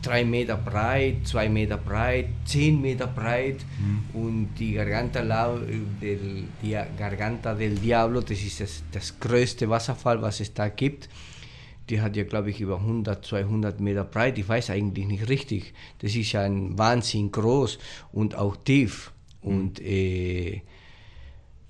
[0.01, 4.21] drei Meter breit, zwei Meter breit, zehn Meter breit mhm.
[4.21, 10.39] und die Garganta, del, die Garganta del Diablo, das ist das, das größte Wasserfall, was
[10.39, 11.09] es da gibt.
[11.89, 14.37] Die hat ja, glaube ich, über 100, 200 Meter breit.
[14.37, 15.73] Ich weiß eigentlich nicht richtig.
[15.97, 17.77] Das ist ja ein Wahnsinn groß
[18.13, 19.11] und auch tief.
[19.41, 19.49] Mhm.
[19.49, 20.61] Und äh,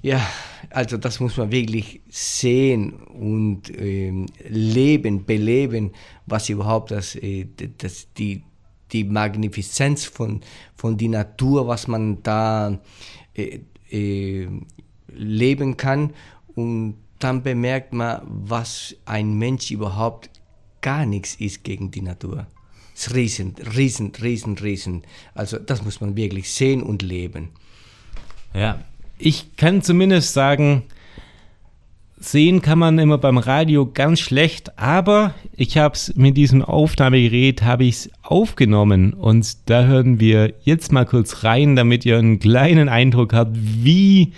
[0.01, 0.25] ja,
[0.69, 5.91] also das muss man wirklich sehen und ähm, leben, beleben,
[6.25, 8.43] was überhaupt das, äh, das, die,
[8.91, 10.41] die Magnifizenz von,
[10.75, 12.79] von der Natur, was man da
[13.33, 13.59] äh,
[13.89, 14.47] äh,
[15.13, 16.13] leben kann.
[16.55, 20.29] Und dann bemerkt man, was ein Mensch überhaupt
[20.81, 22.47] gar nichts ist gegen die Natur.
[22.95, 25.03] Es ist riesen, riesen, riesen, riesen.
[25.33, 27.49] Also das muss man wirklich sehen und leben.
[28.53, 28.83] Ja,
[29.19, 30.84] ich kann zumindest sagen,
[32.19, 37.62] sehen kann man immer beim Radio ganz schlecht, aber ich habe es mit diesem Aufnahmegerät
[37.62, 42.39] habe ich es aufgenommen und da hören wir jetzt mal kurz rein, damit ihr einen
[42.39, 44.34] kleinen Eindruck habt, wie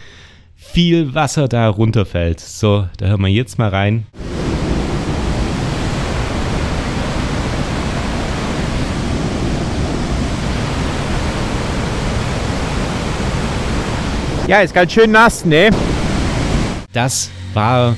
[0.55, 2.39] viel Wasser da runterfällt.
[2.39, 4.05] So, da hören wir jetzt mal rein.
[14.51, 15.69] Ja, ist ganz schön nass, ne?
[16.91, 17.95] Das war,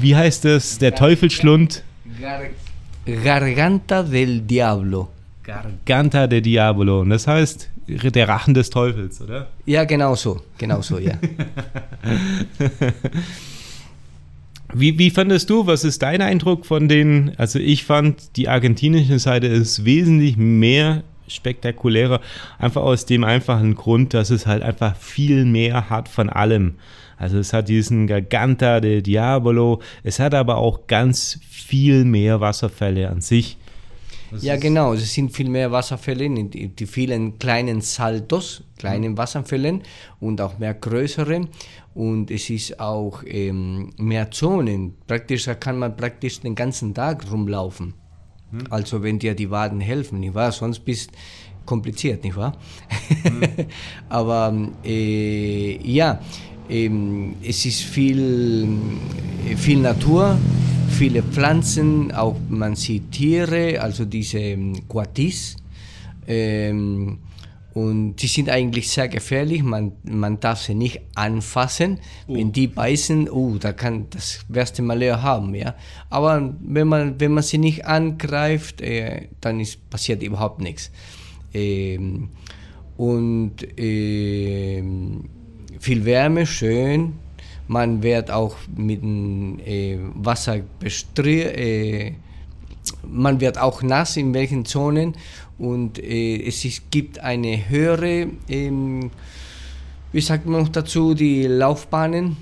[0.00, 1.84] wie heißt es, der Teufelsschlund?
[2.20, 2.40] Gar
[3.22, 5.06] Garganta del Diablo.
[5.44, 7.02] Garganta del Diablo.
[7.02, 9.46] Und das heißt, der Rachen des Teufels, oder?
[9.64, 10.40] Ja, genau so.
[10.58, 11.12] Genau so, ja.
[14.74, 19.20] Wie, wie fandest du, was ist dein Eindruck von den, also ich fand, die argentinische
[19.20, 22.20] Seite ist wesentlich mehr spektakulärer,
[22.58, 26.74] einfach aus dem einfachen Grund, dass es halt einfach viel mehr hat von allem.
[27.18, 33.08] Also es hat diesen Garganta de Diabolo, es hat aber auch ganz viel mehr Wasserfälle
[33.08, 33.56] an sich.
[34.30, 39.18] Das ja, genau, es sind viel mehr Wasserfälle, die, die vielen kleinen Saltos, kleinen mhm.
[39.18, 39.82] Wasserfällen
[40.20, 41.48] und auch mehr größere.
[41.94, 44.94] Und es ist auch ähm, mehr Zonen.
[45.06, 47.94] Praktisch da kann man praktisch den ganzen Tag rumlaufen.
[48.50, 48.64] Hm.
[48.70, 50.52] Also wenn dir die Waden helfen, nicht wahr?
[50.52, 51.10] Sonst bist
[51.64, 52.56] kompliziert, nicht wahr?
[53.22, 53.66] Hm.
[54.08, 54.54] Aber
[54.84, 56.20] äh, ja,
[56.68, 58.68] ähm, es ist viel,
[59.56, 60.38] viel Natur,
[60.90, 65.56] viele Pflanzen, auch man sieht Tiere, also diese ähm, Quatis.
[66.26, 67.18] Ähm,
[67.76, 69.62] und die sind eigentlich sehr gefährlich.
[69.62, 71.98] Man, man darf sie nicht anfassen.
[72.26, 72.34] Oh.
[72.34, 75.74] Wenn die beißen, oh, da kann das wirst du mal leer haben, ja.
[76.08, 80.90] Aber wenn man, wenn man sie nicht angreift, äh, dann ist, passiert überhaupt nichts.
[81.52, 82.30] Ähm,
[82.96, 85.24] und ähm,
[85.78, 87.12] viel Wärme, schön.
[87.68, 92.12] man wird auch mit dem äh, Wasser bestrichen, äh,
[93.06, 95.14] man wird auch nass in welchen Zonen
[95.58, 99.10] und äh, es ist, gibt eine höhere, ähm,
[100.12, 102.36] wie sagt man noch dazu, die Laufbahnen.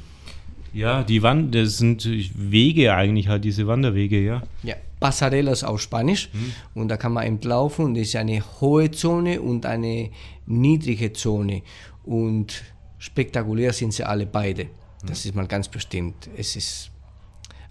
[0.72, 4.42] Ja, die Wand, das sind Wege eigentlich halt, diese Wanderwege, ja.
[4.64, 6.30] Ja, Pasarellas auf Spanisch.
[6.32, 6.52] Mhm.
[6.74, 10.10] Und da kann man eben laufen und es ist eine hohe Zone und eine
[10.46, 11.62] niedrige Zone.
[12.04, 12.62] Und
[12.98, 14.66] spektakulär sind sie alle beide.
[15.06, 16.28] Das ist mal ganz bestimmt.
[16.36, 16.90] Es ist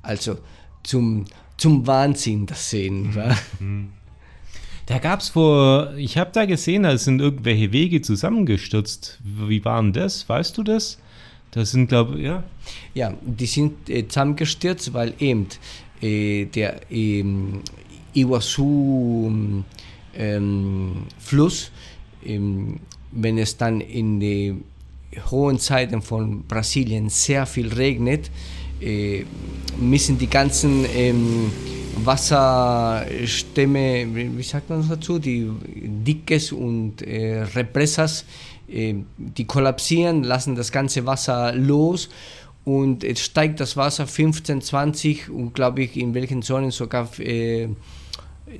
[0.02, 0.38] also
[0.84, 1.26] zum,
[1.58, 3.14] zum Wahnsinn das Sehen.
[3.16, 3.36] wa?
[4.86, 9.19] Da gab es vor, ich habe da gesehen, da sind irgendwelche Wege zusammengestürzt.
[9.24, 10.28] Wie waren das?
[10.28, 11.00] Weißt du das?
[11.52, 12.43] Das sind, glaube ich, ja.
[12.93, 15.48] Ja, die sind äh, zusammengestürzt, weil eben
[16.02, 17.62] äh, der ähm,
[18.13, 19.63] Iguazu
[20.15, 21.72] ähm, Fluss,
[22.26, 22.80] ähm,
[23.12, 24.56] wenn es dann in die
[25.32, 28.32] hohen Zeiten von Brasilien sehr viel regnet,
[28.82, 29.24] äh,
[29.80, 31.52] müssen die ganzen ähm,
[31.96, 38.26] Wasserstämme, wie sagt man dazu, die Dickes und äh, Repressas,
[38.68, 42.10] äh, die kollapsieren, lassen das ganze Wasser los
[42.66, 47.68] und es steigt das Wasser 15, 20 und glaube ich in welchen Zonen sogar äh,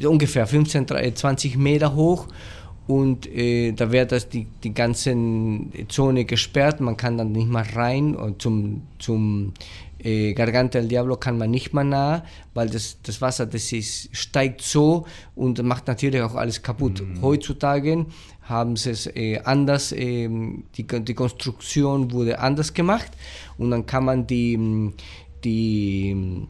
[0.06, 2.28] ungefähr 15, 20 Meter hoch
[2.86, 5.16] und äh, da wird das die, die ganze
[5.88, 9.54] Zone gesperrt, man kann dann nicht mehr rein zum, zum
[10.04, 14.10] äh, Garganta del Diablo kann man nicht mehr nah, weil das, das Wasser das ist,
[14.16, 17.04] steigt so und macht natürlich auch alles kaputt.
[17.22, 18.06] Heutzutage
[18.42, 23.12] haben sie es äh, anders, ähm, die, die Konstruktion wurde anders gemacht
[23.58, 24.92] und dann kann man die,
[25.44, 26.48] die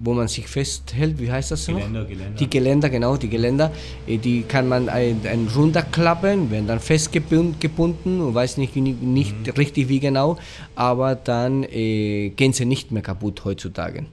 [0.00, 2.08] wo man sich festhält, wie heißt das Geländer, noch?
[2.08, 2.38] Geländer.
[2.38, 3.72] Die Geländer, genau, die Geländer,
[4.06, 9.34] äh, die kann man ein, ein runterklappen, werden dann festgebunden gebunden und weiß nicht, nicht
[9.46, 9.52] Mhm.
[9.56, 10.38] richtig wie genau,
[10.76, 14.06] aber dann äh, gehen sie nicht mehr kaputt heutzutage.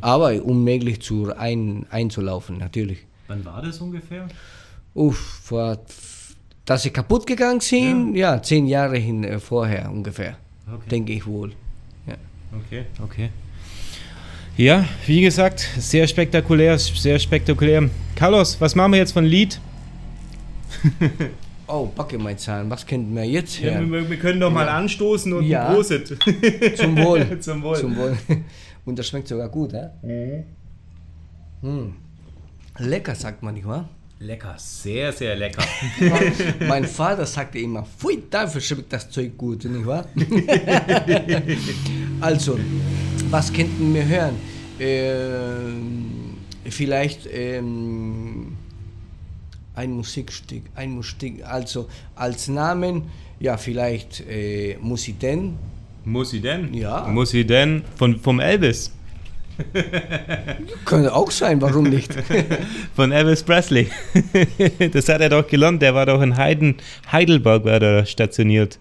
[0.00, 2.98] Aber unmöglich zu ein, einzulaufen, natürlich.
[3.28, 4.28] Wann war das ungefähr?
[4.94, 5.78] Uff, vor,
[6.64, 10.88] dass sie kaputt gegangen sind, ja, zehn Jahre hin, äh, vorher ungefähr, Okay.
[10.90, 11.52] denke ich wohl.
[12.06, 12.14] Ja.
[12.58, 13.30] Okay, okay.
[14.56, 17.88] Ja, wie gesagt, sehr spektakulär, sehr spektakulär.
[18.14, 19.60] Carlos, was machen wir jetzt von Lied?
[21.72, 23.92] Oh, Backe, mein Zahn, was könnten wir jetzt Ja, hören?
[23.92, 25.72] wir, wir können doch mal anstoßen und Ja.
[25.72, 26.08] Prosit.
[26.76, 27.38] Zum Wohl.
[27.40, 27.76] Zum Wohl.
[27.76, 28.18] Zum Wohl.
[28.84, 30.42] Und das schmeckt sogar gut, hä?
[31.62, 31.92] Mm.
[32.78, 33.88] Lecker, sagt man, nicht wahr?
[34.18, 35.62] Lecker, sehr, sehr lecker.
[36.66, 40.06] mein Vater sagte immer, pfui, dafür schmeckt das Zeug gut, nicht wahr?
[42.20, 42.58] also,
[43.30, 44.36] was könnten wir hören?
[44.80, 48.56] Ähm, vielleicht ähm,
[49.74, 53.04] ein Musikstück, ein Musikstück, also als Namen,
[53.38, 55.58] ja, vielleicht äh, Musiden,
[56.04, 56.74] Muss sie denn?
[56.74, 57.06] Ja.
[57.06, 57.82] Muss denn?
[57.96, 58.90] Von, vom Elvis.
[60.86, 62.14] könnte auch sein, warum nicht?
[62.96, 63.88] Von Elvis Presley.
[64.92, 65.82] das hat er doch gelernt.
[65.82, 66.76] Der war doch in Heiden,
[67.12, 68.78] Heidelberg war stationiert.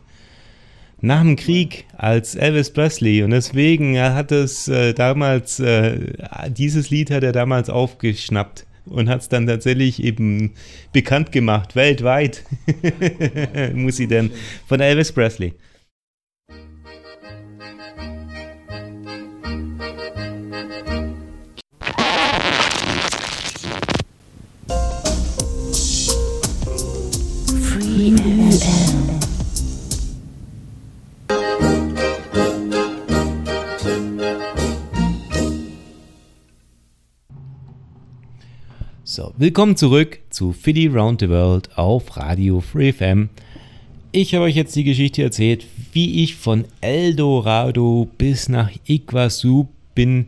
[1.02, 3.24] Nach dem Krieg als Elvis Presley.
[3.24, 6.00] Und deswegen hat es äh, damals, äh,
[6.50, 10.54] dieses Lied hat er damals aufgeschnappt und hat es dann tatsächlich eben
[10.92, 12.44] bekannt gemacht, weltweit.
[13.74, 14.32] Muss sie denn?
[14.68, 15.54] Von Elvis Presley.
[39.20, 43.28] So, willkommen zurück zu Fiddy Round the World auf Radio Free FM.
[44.14, 50.28] Ich habe euch jetzt die Geschichte erzählt, wie ich von Eldorado bis nach Iguazu bin,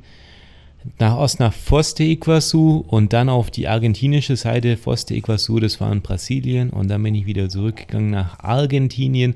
[0.99, 5.61] nach Ost nach Foz de Iguazu und dann auf die argentinische Seite Foz de Iguazu,
[5.61, 9.35] das war in Brasilien und dann bin ich wieder zurückgegangen nach Argentinien,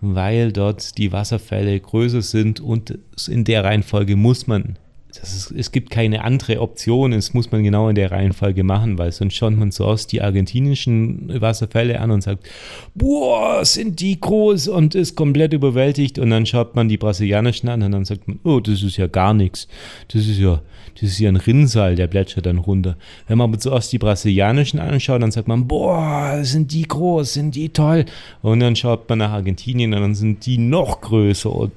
[0.00, 4.78] weil dort die Wasserfälle größer sind und in der Reihenfolge muss man
[5.18, 9.12] ist, es gibt keine andere Option, es muss man genau in der Reihenfolge machen, weil
[9.12, 12.48] sonst schaut man zuerst die argentinischen Wasserfälle an und sagt,
[12.94, 16.18] boah, sind die groß und ist komplett überwältigt.
[16.18, 19.06] Und dann schaut man die brasilianischen an und dann sagt man, oh, das ist ja
[19.06, 19.68] gar nichts,
[20.08, 20.60] das ist ja,
[20.94, 22.96] das ist ja ein Rinnsal, der plätschert dann runter.
[23.28, 27.54] Wenn man aber zuerst die brasilianischen anschaut, dann sagt man, boah, sind die groß, sind
[27.54, 28.04] die toll.
[28.42, 31.72] Und dann schaut man nach Argentinien und dann sind die noch größer und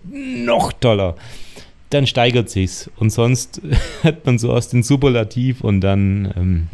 [0.46, 1.16] noch toller
[1.90, 2.90] dann steigert sich's.
[2.98, 3.62] Und sonst
[4.04, 6.68] hat man so aus den Superlativ und dann ähm,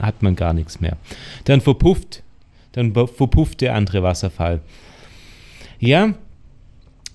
[0.00, 0.96] hat man gar nichts mehr.
[1.44, 2.22] Dann verpufft,
[2.72, 4.60] dann verpufft der andere Wasserfall.
[5.78, 6.14] Ja,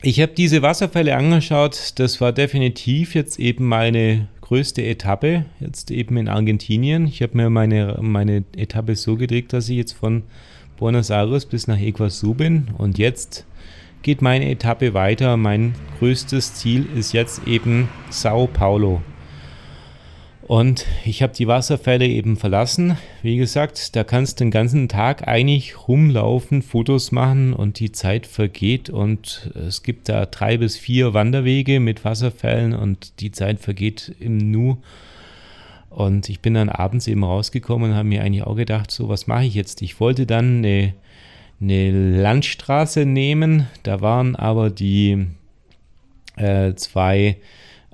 [0.01, 1.93] ich habe diese Wasserfälle angeschaut.
[1.95, 7.07] Das war definitiv jetzt eben meine größte Etappe, jetzt eben in Argentinien.
[7.07, 10.23] Ich habe mir meine, meine Etappe so gedreht, dass ich jetzt von
[10.77, 12.67] Buenos Aires bis nach Iguazu bin.
[12.77, 13.45] Und jetzt
[14.05, 15.35] geht meine Etappe weiter.
[15.35, 19.01] Mein größtes Ziel ist jetzt eben Sao Paulo.
[20.43, 22.99] Und ich habe die Wasserfälle eben verlassen.
[23.23, 28.27] Wie gesagt, da kannst du den ganzen Tag eigentlich rumlaufen, Fotos machen und die Zeit
[28.27, 28.91] vergeht.
[28.91, 34.37] Und es gibt da drei bis vier Wanderwege mit Wasserfällen und die Zeit vergeht im
[34.37, 34.77] Nu.
[35.89, 39.25] Und ich bin dann abends eben rausgekommen und habe mir eigentlich auch gedacht, so was
[39.25, 39.81] mache ich jetzt?
[39.81, 40.93] Ich wollte dann eine,
[41.61, 43.67] eine Landstraße nehmen.
[43.83, 45.27] Da waren aber die
[46.37, 47.37] äh, zwei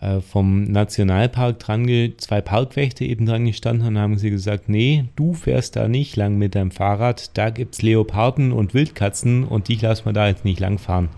[0.01, 5.33] äh, vom Nationalpark dran, zwei Parkwächter eben dran gestanden und haben sie gesagt, nee, du
[5.33, 9.81] fährst da nicht lang mit deinem Fahrrad, da gibt es Leoparden und Wildkatzen und dich
[9.81, 11.09] lassen wir da jetzt nicht lang fahren.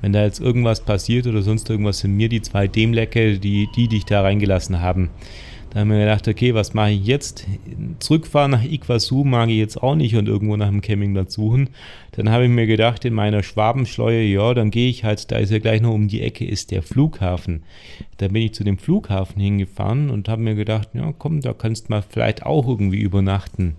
[0.00, 3.88] Wenn da jetzt irgendwas passiert oder sonst irgendwas, sind mir die zwei Dämlecke, die, die
[3.88, 5.10] dich da reingelassen haben.
[5.74, 7.48] Da haben wir gedacht, okay, was mache ich jetzt?
[7.98, 11.70] Zurückfahren nach Iguazu mag ich jetzt auch nicht und irgendwo nach dem Campingplatz suchen.
[12.12, 15.50] Dann habe ich mir gedacht, in meiner Schwabenschleue, ja, dann gehe ich halt, da ist
[15.50, 17.64] ja gleich noch um die Ecke, ist der Flughafen.
[18.18, 21.88] Da bin ich zu dem Flughafen hingefahren und habe mir gedacht, ja, komm, da kannst
[21.88, 23.74] du mal vielleicht auch irgendwie übernachten.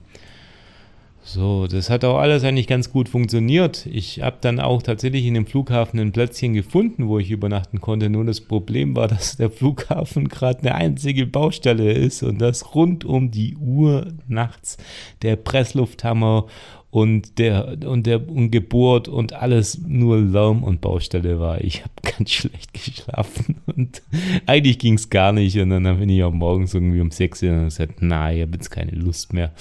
[1.28, 3.88] So, das hat auch alles eigentlich ganz gut funktioniert.
[3.88, 8.12] Ich habe dann auch tatsächlich in dem Flughafen ein Plätzchen gefunden, wo ich übernachten konnte.
[8.12, 13.06] Nur das Problem war, dass der Flughafen gerade eine einzige Baustelle ist und dass rund
[13.06, 14.78] um die Uhr nachts
[15.24, 16.46] der Presslufthammer
[16.92, 21.60] und der und der und Geburt und alles nur Lärm und Baustelle war.
[21.60, 24.04] Ich habe ganz schlecht geschlafen und
[24.46, 25.58] eigentlich ging es gar nicht.
[25.58, 28.70] Und dann bin ich auch morgens irgendwie um sechs und gesagt, na, ich habe jetzt
[28.70, 29.52] keine Lust mehr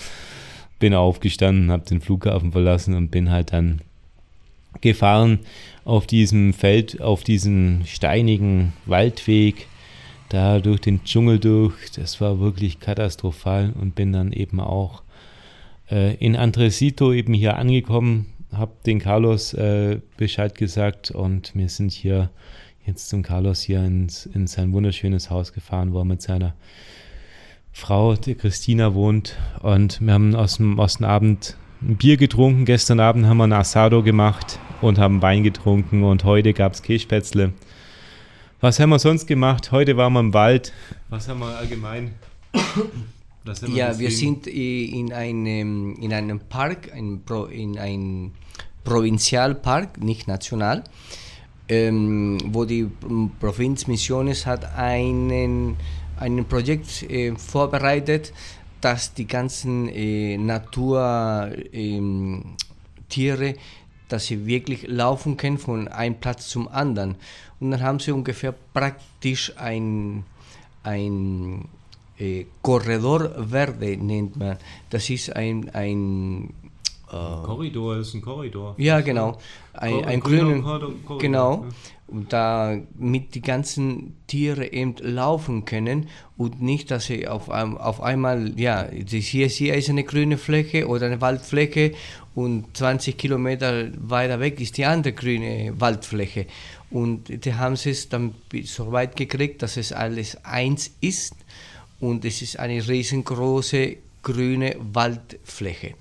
[0.84, 3.80] bin aufgestanden, habe den Flughafen verlassen und bin halt dann
[4.82, 5.38] gefahren
[5.86, 9.66] auf diesem Feld, auf diesem steinigen Waldweg,
[10.28, 11.90] da durch den Dschungel durch.
[11.96, 15.02] Das war wirklich katastrophal und bin dann eben auch
[15.90, 21.92] äh, in Andresito eben hier angekommen, habe den Carlos äh, Bescheid gesagt und wir sind
[21.92, 22.28] hier
[22.84, 26.52] jetzt zum Carlos hier ins, in sein wunderschönes Haus gefahren, wo mit seiner
[27.76, 29.36] Frau, die Christina wohnt.
[29.60, 32.64] Und wir haben aus dem, aus dem Abend ein Bier getrunken.
[32.64, 36.04] Gestern Abend haben wir ein Asado gemacht und haben Wein getrunken.
[36.04, 37.52] Und heute gab es Kässpätzle.
[38.60, 39.72] Was haben wir sonst gemacht?
[39.72, 40.72] Heute waren wir im Wald.
[41.10, 42.14] Was haben wir allgemein?
[43.46, 48.32] Wir ja, wir sind in einem, in einem Park, ein Pro, in einem
[48.84, 50.82] Provinzialpark, nicht national,
[51.68, 52.88] ähm, wo die
[53.40, 55.76] Provinz Misiones hat einen
[56.24, 58.32] ein Projekt äh, vorbereitet,
[58.80, 62.56] dass die ganzen äh, Naturtiere, ähm,
[64.08, 67.16] dass sie wirklich laufen können von einem Platz zum anderen.
[67.60, 70.24] Und dann haben sie ungefähr praktisch ein,
[70.82, 71.68] ein
[72.18, 74.56] äh, Corredor Verde, nennt man.
[74.90, 76.52] Das ist ein, ein
[77.08, 78.74] äh, Korridor ist ein Korridor.
[78.78, 79.38] Ja, genau.
[79.72, 81.18] Ein, ein grüner Korridor.
[81.18, 81.66] Genau.
[82.06, 88.52] Und damit die ganzen Tiere eben laufen können und nicht, dass sie auf, auf einmal,
[88.60, 91.92] ja, hier, hier ist eine grüne Fläche oder eine Waldfläche
[92.34, 96.46] und 20 Kilometer weiter weg ist die andere grüne Waldfläche.
[96.90, 98.34] Und die haben sie es dann
[98.64, 101.34] so weit gekriegt, dass es alles eins ist
[102.00, 105.94] und es ist eine riesengroße grüne Waldfläche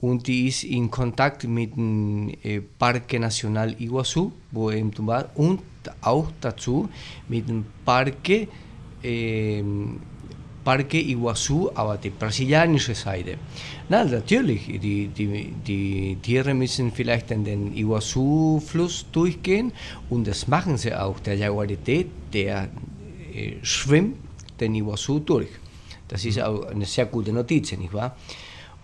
[0.00, 5.60] und die ist in Kontakt mit dem äh, Parque Nacional Iguazu, wo eben warst, und
[6.02, 6.88] auch dazu
[7.28, 8.46] mit dem Parque,
[9.02, 9.62] äh,
[10.64, 13.38] Parque Iguazu, aber die brasilianische Seite.
[13.88, 19.72] Na, natürlich, die, die, die Tiere müssen vielleicht in den Iguazu-Fluss durchgehen
[20.10, 21.18] und das machen sie auch.
[21.20, 22.68] Der Jaguarität, der
[23.32, 24.16] äh, schwimmt
[24.60, 25.48] den Iguazu durch.
[26.06, 28.16] Das ist auch eine sehr gute Notiz, nicht wahr?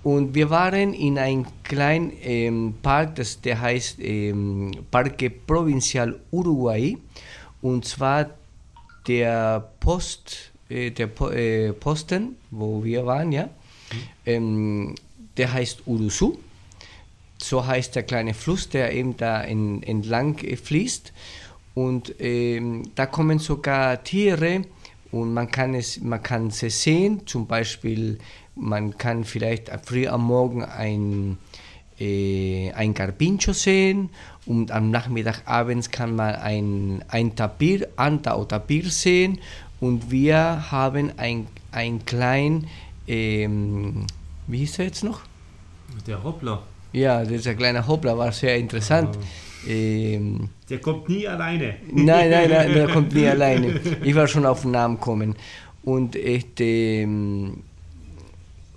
[0.05, 6.99] Und wir waren in einem kleinen ähm, Park, das, der heißt ähm, Parque Provincial Uruguay.
[7.63, 8.29] Und zwar
[9.07, 13.49] der Post, äh, der po äh, Posten, wo wir waren, ja, mhm.
[14.27, 14.95] ähm,
[15.39, 16.37] der heißt Urusu.
[17.39, 21.15] So heißt der kleine Fluss, der eben da in, entlang fließt.
[21.75, 24.67] Und ähm, da kommen sogar Tiere
[25.15, 28.19] und man kann, es, man kann sie sehen, zum Beispiel
[28.57, 31.39] man kann vielleicht früh am Morgen ein,
[32.01, 34.11] äh, ein Carpincho sehen
[34.45, 39.39] und am Nachmittag abends kann man ein, ein Tapir, Anta oder Tapir sehen
[39.79, 42.67] und wir haben ein, ein klein,
[43.07, 44.09] ähm,
[44.49, 45.21] wie hieß er jetzt noch?
[46.09, 46.65] Der Hoppler.
[46.93, 49.17] Ja, dieser kleine Hoppler war sehr interessant.
[49.69, 51.77] Ähm, der kommt nie alleine.
[51.93, 53.81] Nein, nein, nein, der kommt nie alleine.
[54.03, 55.35] Ich war schon auf den Namen kommen.
[55.83, 57.62] Und echt, ähm,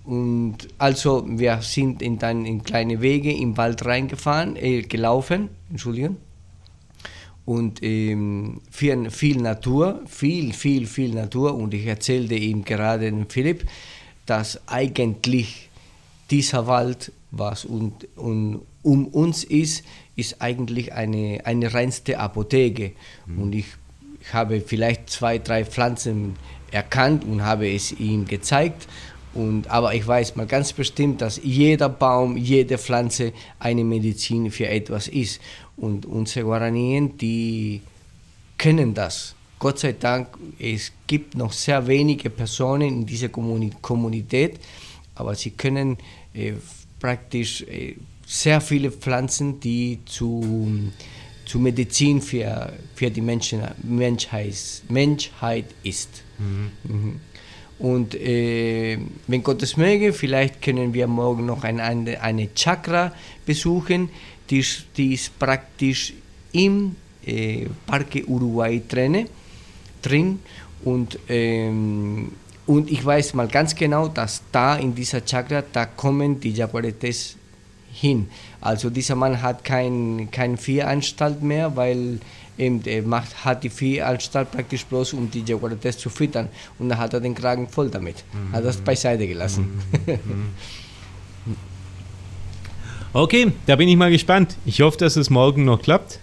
[0.04, 6.18] und also wir sind in, dann in kleine Wege im Wald reingefahren, äh, gelaufen, Entschuldigung.
[7.46, 11.56] Und ähm, viel, viel Natur, viel, viel, viel Natur.
[11.56, 13.66] Und ich erzählte ihm gerade dem Philipp,
[14.26, 15.70] dass eigentlich
[16.30, 19.86] dieser Wald, was und, und um uns ist,
[20.18, 22.92] ist eigentlich eine, eine reinste Apotheke.
[23.26, 23.40] Mhm.
[23.40, 23.68] Und ich,
[24.20, 26.36] ich habe vielleicht zwei, drei Pflanzen
[26.72, 28.88] erkannt und habe es ihm gezeigt.
[29.34, 34.68] Und, aber ich weiß mal ganz bestimmt, dass jeder Baum, jede Pflanze eine Medizin für
[34.68, 35.40] etwas ist.
[35.78, 37.82] Und unsere Guaranien, die
[38.58, 39.36] kennen das.
[39.60, 44.60] Gott sei Dank, es gibt noch sehr wenige Personen in dieser Kommunität,
[45.16, 45.98] aber sie können
[46.34, 46.54] äh,
[47.00, 47.96] praktisch äh,
[48.28, 50.92] sehr viele Pflanzen, die zu,
[51.46, 56.24] zu Medizin für, für die Menschen, Menschheit, Menschheit ist.
[56.38, 56.72] Mhm.
[56.84, 57.20] Mhm.
[57.80, 58.98] Und äh,
[59.28, 63.14] wenn Gott es möge, vielleicht können wir morgen noch eine, eine, eine Chakra
[63.46, 64.10] besuchen,
[64.50, 64.66] die,
[64.98, 66.14] die ist praktisch
[66.52, 69.30] im äh, Parque Uruguay drin.
[70.02, 70.40] drin
[70.84, 72.32] und, ähm,
[72.66, 77.37] und ich weiß mal ganz genau, dass da in dieser Chakra, da kommen die Jaguaretes
[78.00, 78.30] hin.
[78.62, 82.20] Also dieser Mann hat kein, kein Viehanstalt mehr, weil
[82.58, 86.50] eben, er macht, hat die Viehanstalt praktisch bloß, um die Jaguaretes zu füttern.
[86.80, 88.24] Und dann hat er den Kragen voll damit.
[88.34, 88.54] Mhm.
[88.54, 89.82] Hat das beiseite gelassen.
[91.46, 91.56] Mhm.
[93.14, 94.58] okay, da bin ich mal gespannt.
[94.66, 96.20] Ich hoffe, dass es morgen noch klappt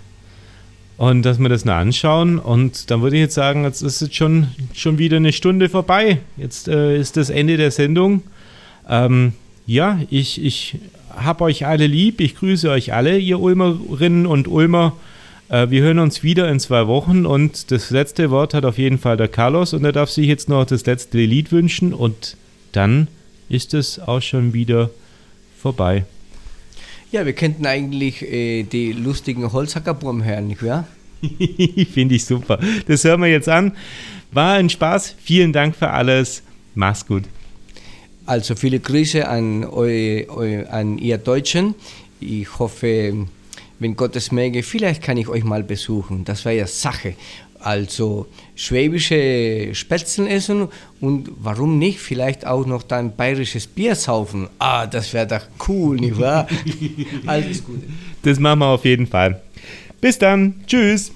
[0.97, 2.39] und dass wir das noch anschauen.
[2.39, 6.19] Und dann würde ich jetzt sagen, jetzt ist jetzt schon, schon wieder eine Stunde vorbei.
[6.37, 8.23] Jetzt äh, ist das Ende der Sendung.
[8.89, 9.33] Ähm,
[9.67, 10.77] ja, ich, ich
[11.17, 12.21] habe euch alle lieb.
[12.21, 14.95] Ich grüße euch alle, ihr Ulmerinnen und Ulmer.
[15.49, 18.99] Äh, wir hören uns wieder in zwei Wochen und das letzte Wort hat auf jeden
[18.99, 22.37] Fall der Carlos und er darf sich jetzt noch das letzte Lied wünschen und
[22.73, 23.09] dann
[23.49, 24.91] ist es auch schon wieder
[25.61, 26.05] vorbei.
[27.13, 30.87] Ja, wir könnten eigentlich äh, die lustigen Holzhackerburm hören, nicht wahr?
[31.93, 32.59] Finde ich super.
[32.89, 33.73] Das hören wir jetzt an.
[34.33, 35.15] War ein Spaß.
[35.23, 36.43] Vielen Dank für alles.
[36.75, 37.25] Mach's gut.
[38.27, 41.75] Also viele Grüße an, eu, eu, an ihr Deutschen.
[42.21, 43.27] Ich hoffe,
[43.79, 46.25] wenn Gottes möge, vielleicht kann ich euch mal besuchen.
[46.25, 47.15] Das wäre ja Sache.
[47.61, 50.69] Also schwäbische Spätzle essen
[51.01, 54.49] und warum nicht vielleicht auch noch dann bayerisches Bier saufen.
[54.59, 56.47] Ah, das wäre doch cool, nicht wahr?
[57.27, 57.85] Alles Gute.
[58.23, 59.41] Das machen wir auf jeden Fall.
[60.01, 60.63] Bis dann.
[60.67, 61.11] Tschüss.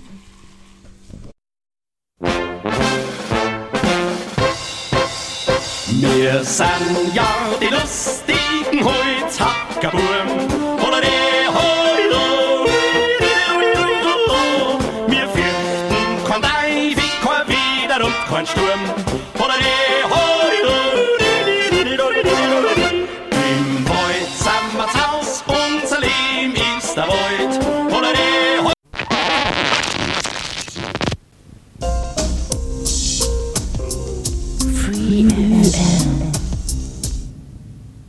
[6.30, 7.26] Wir sind ja
[7.58, 10.47] die lustigen Holzhackerbuben.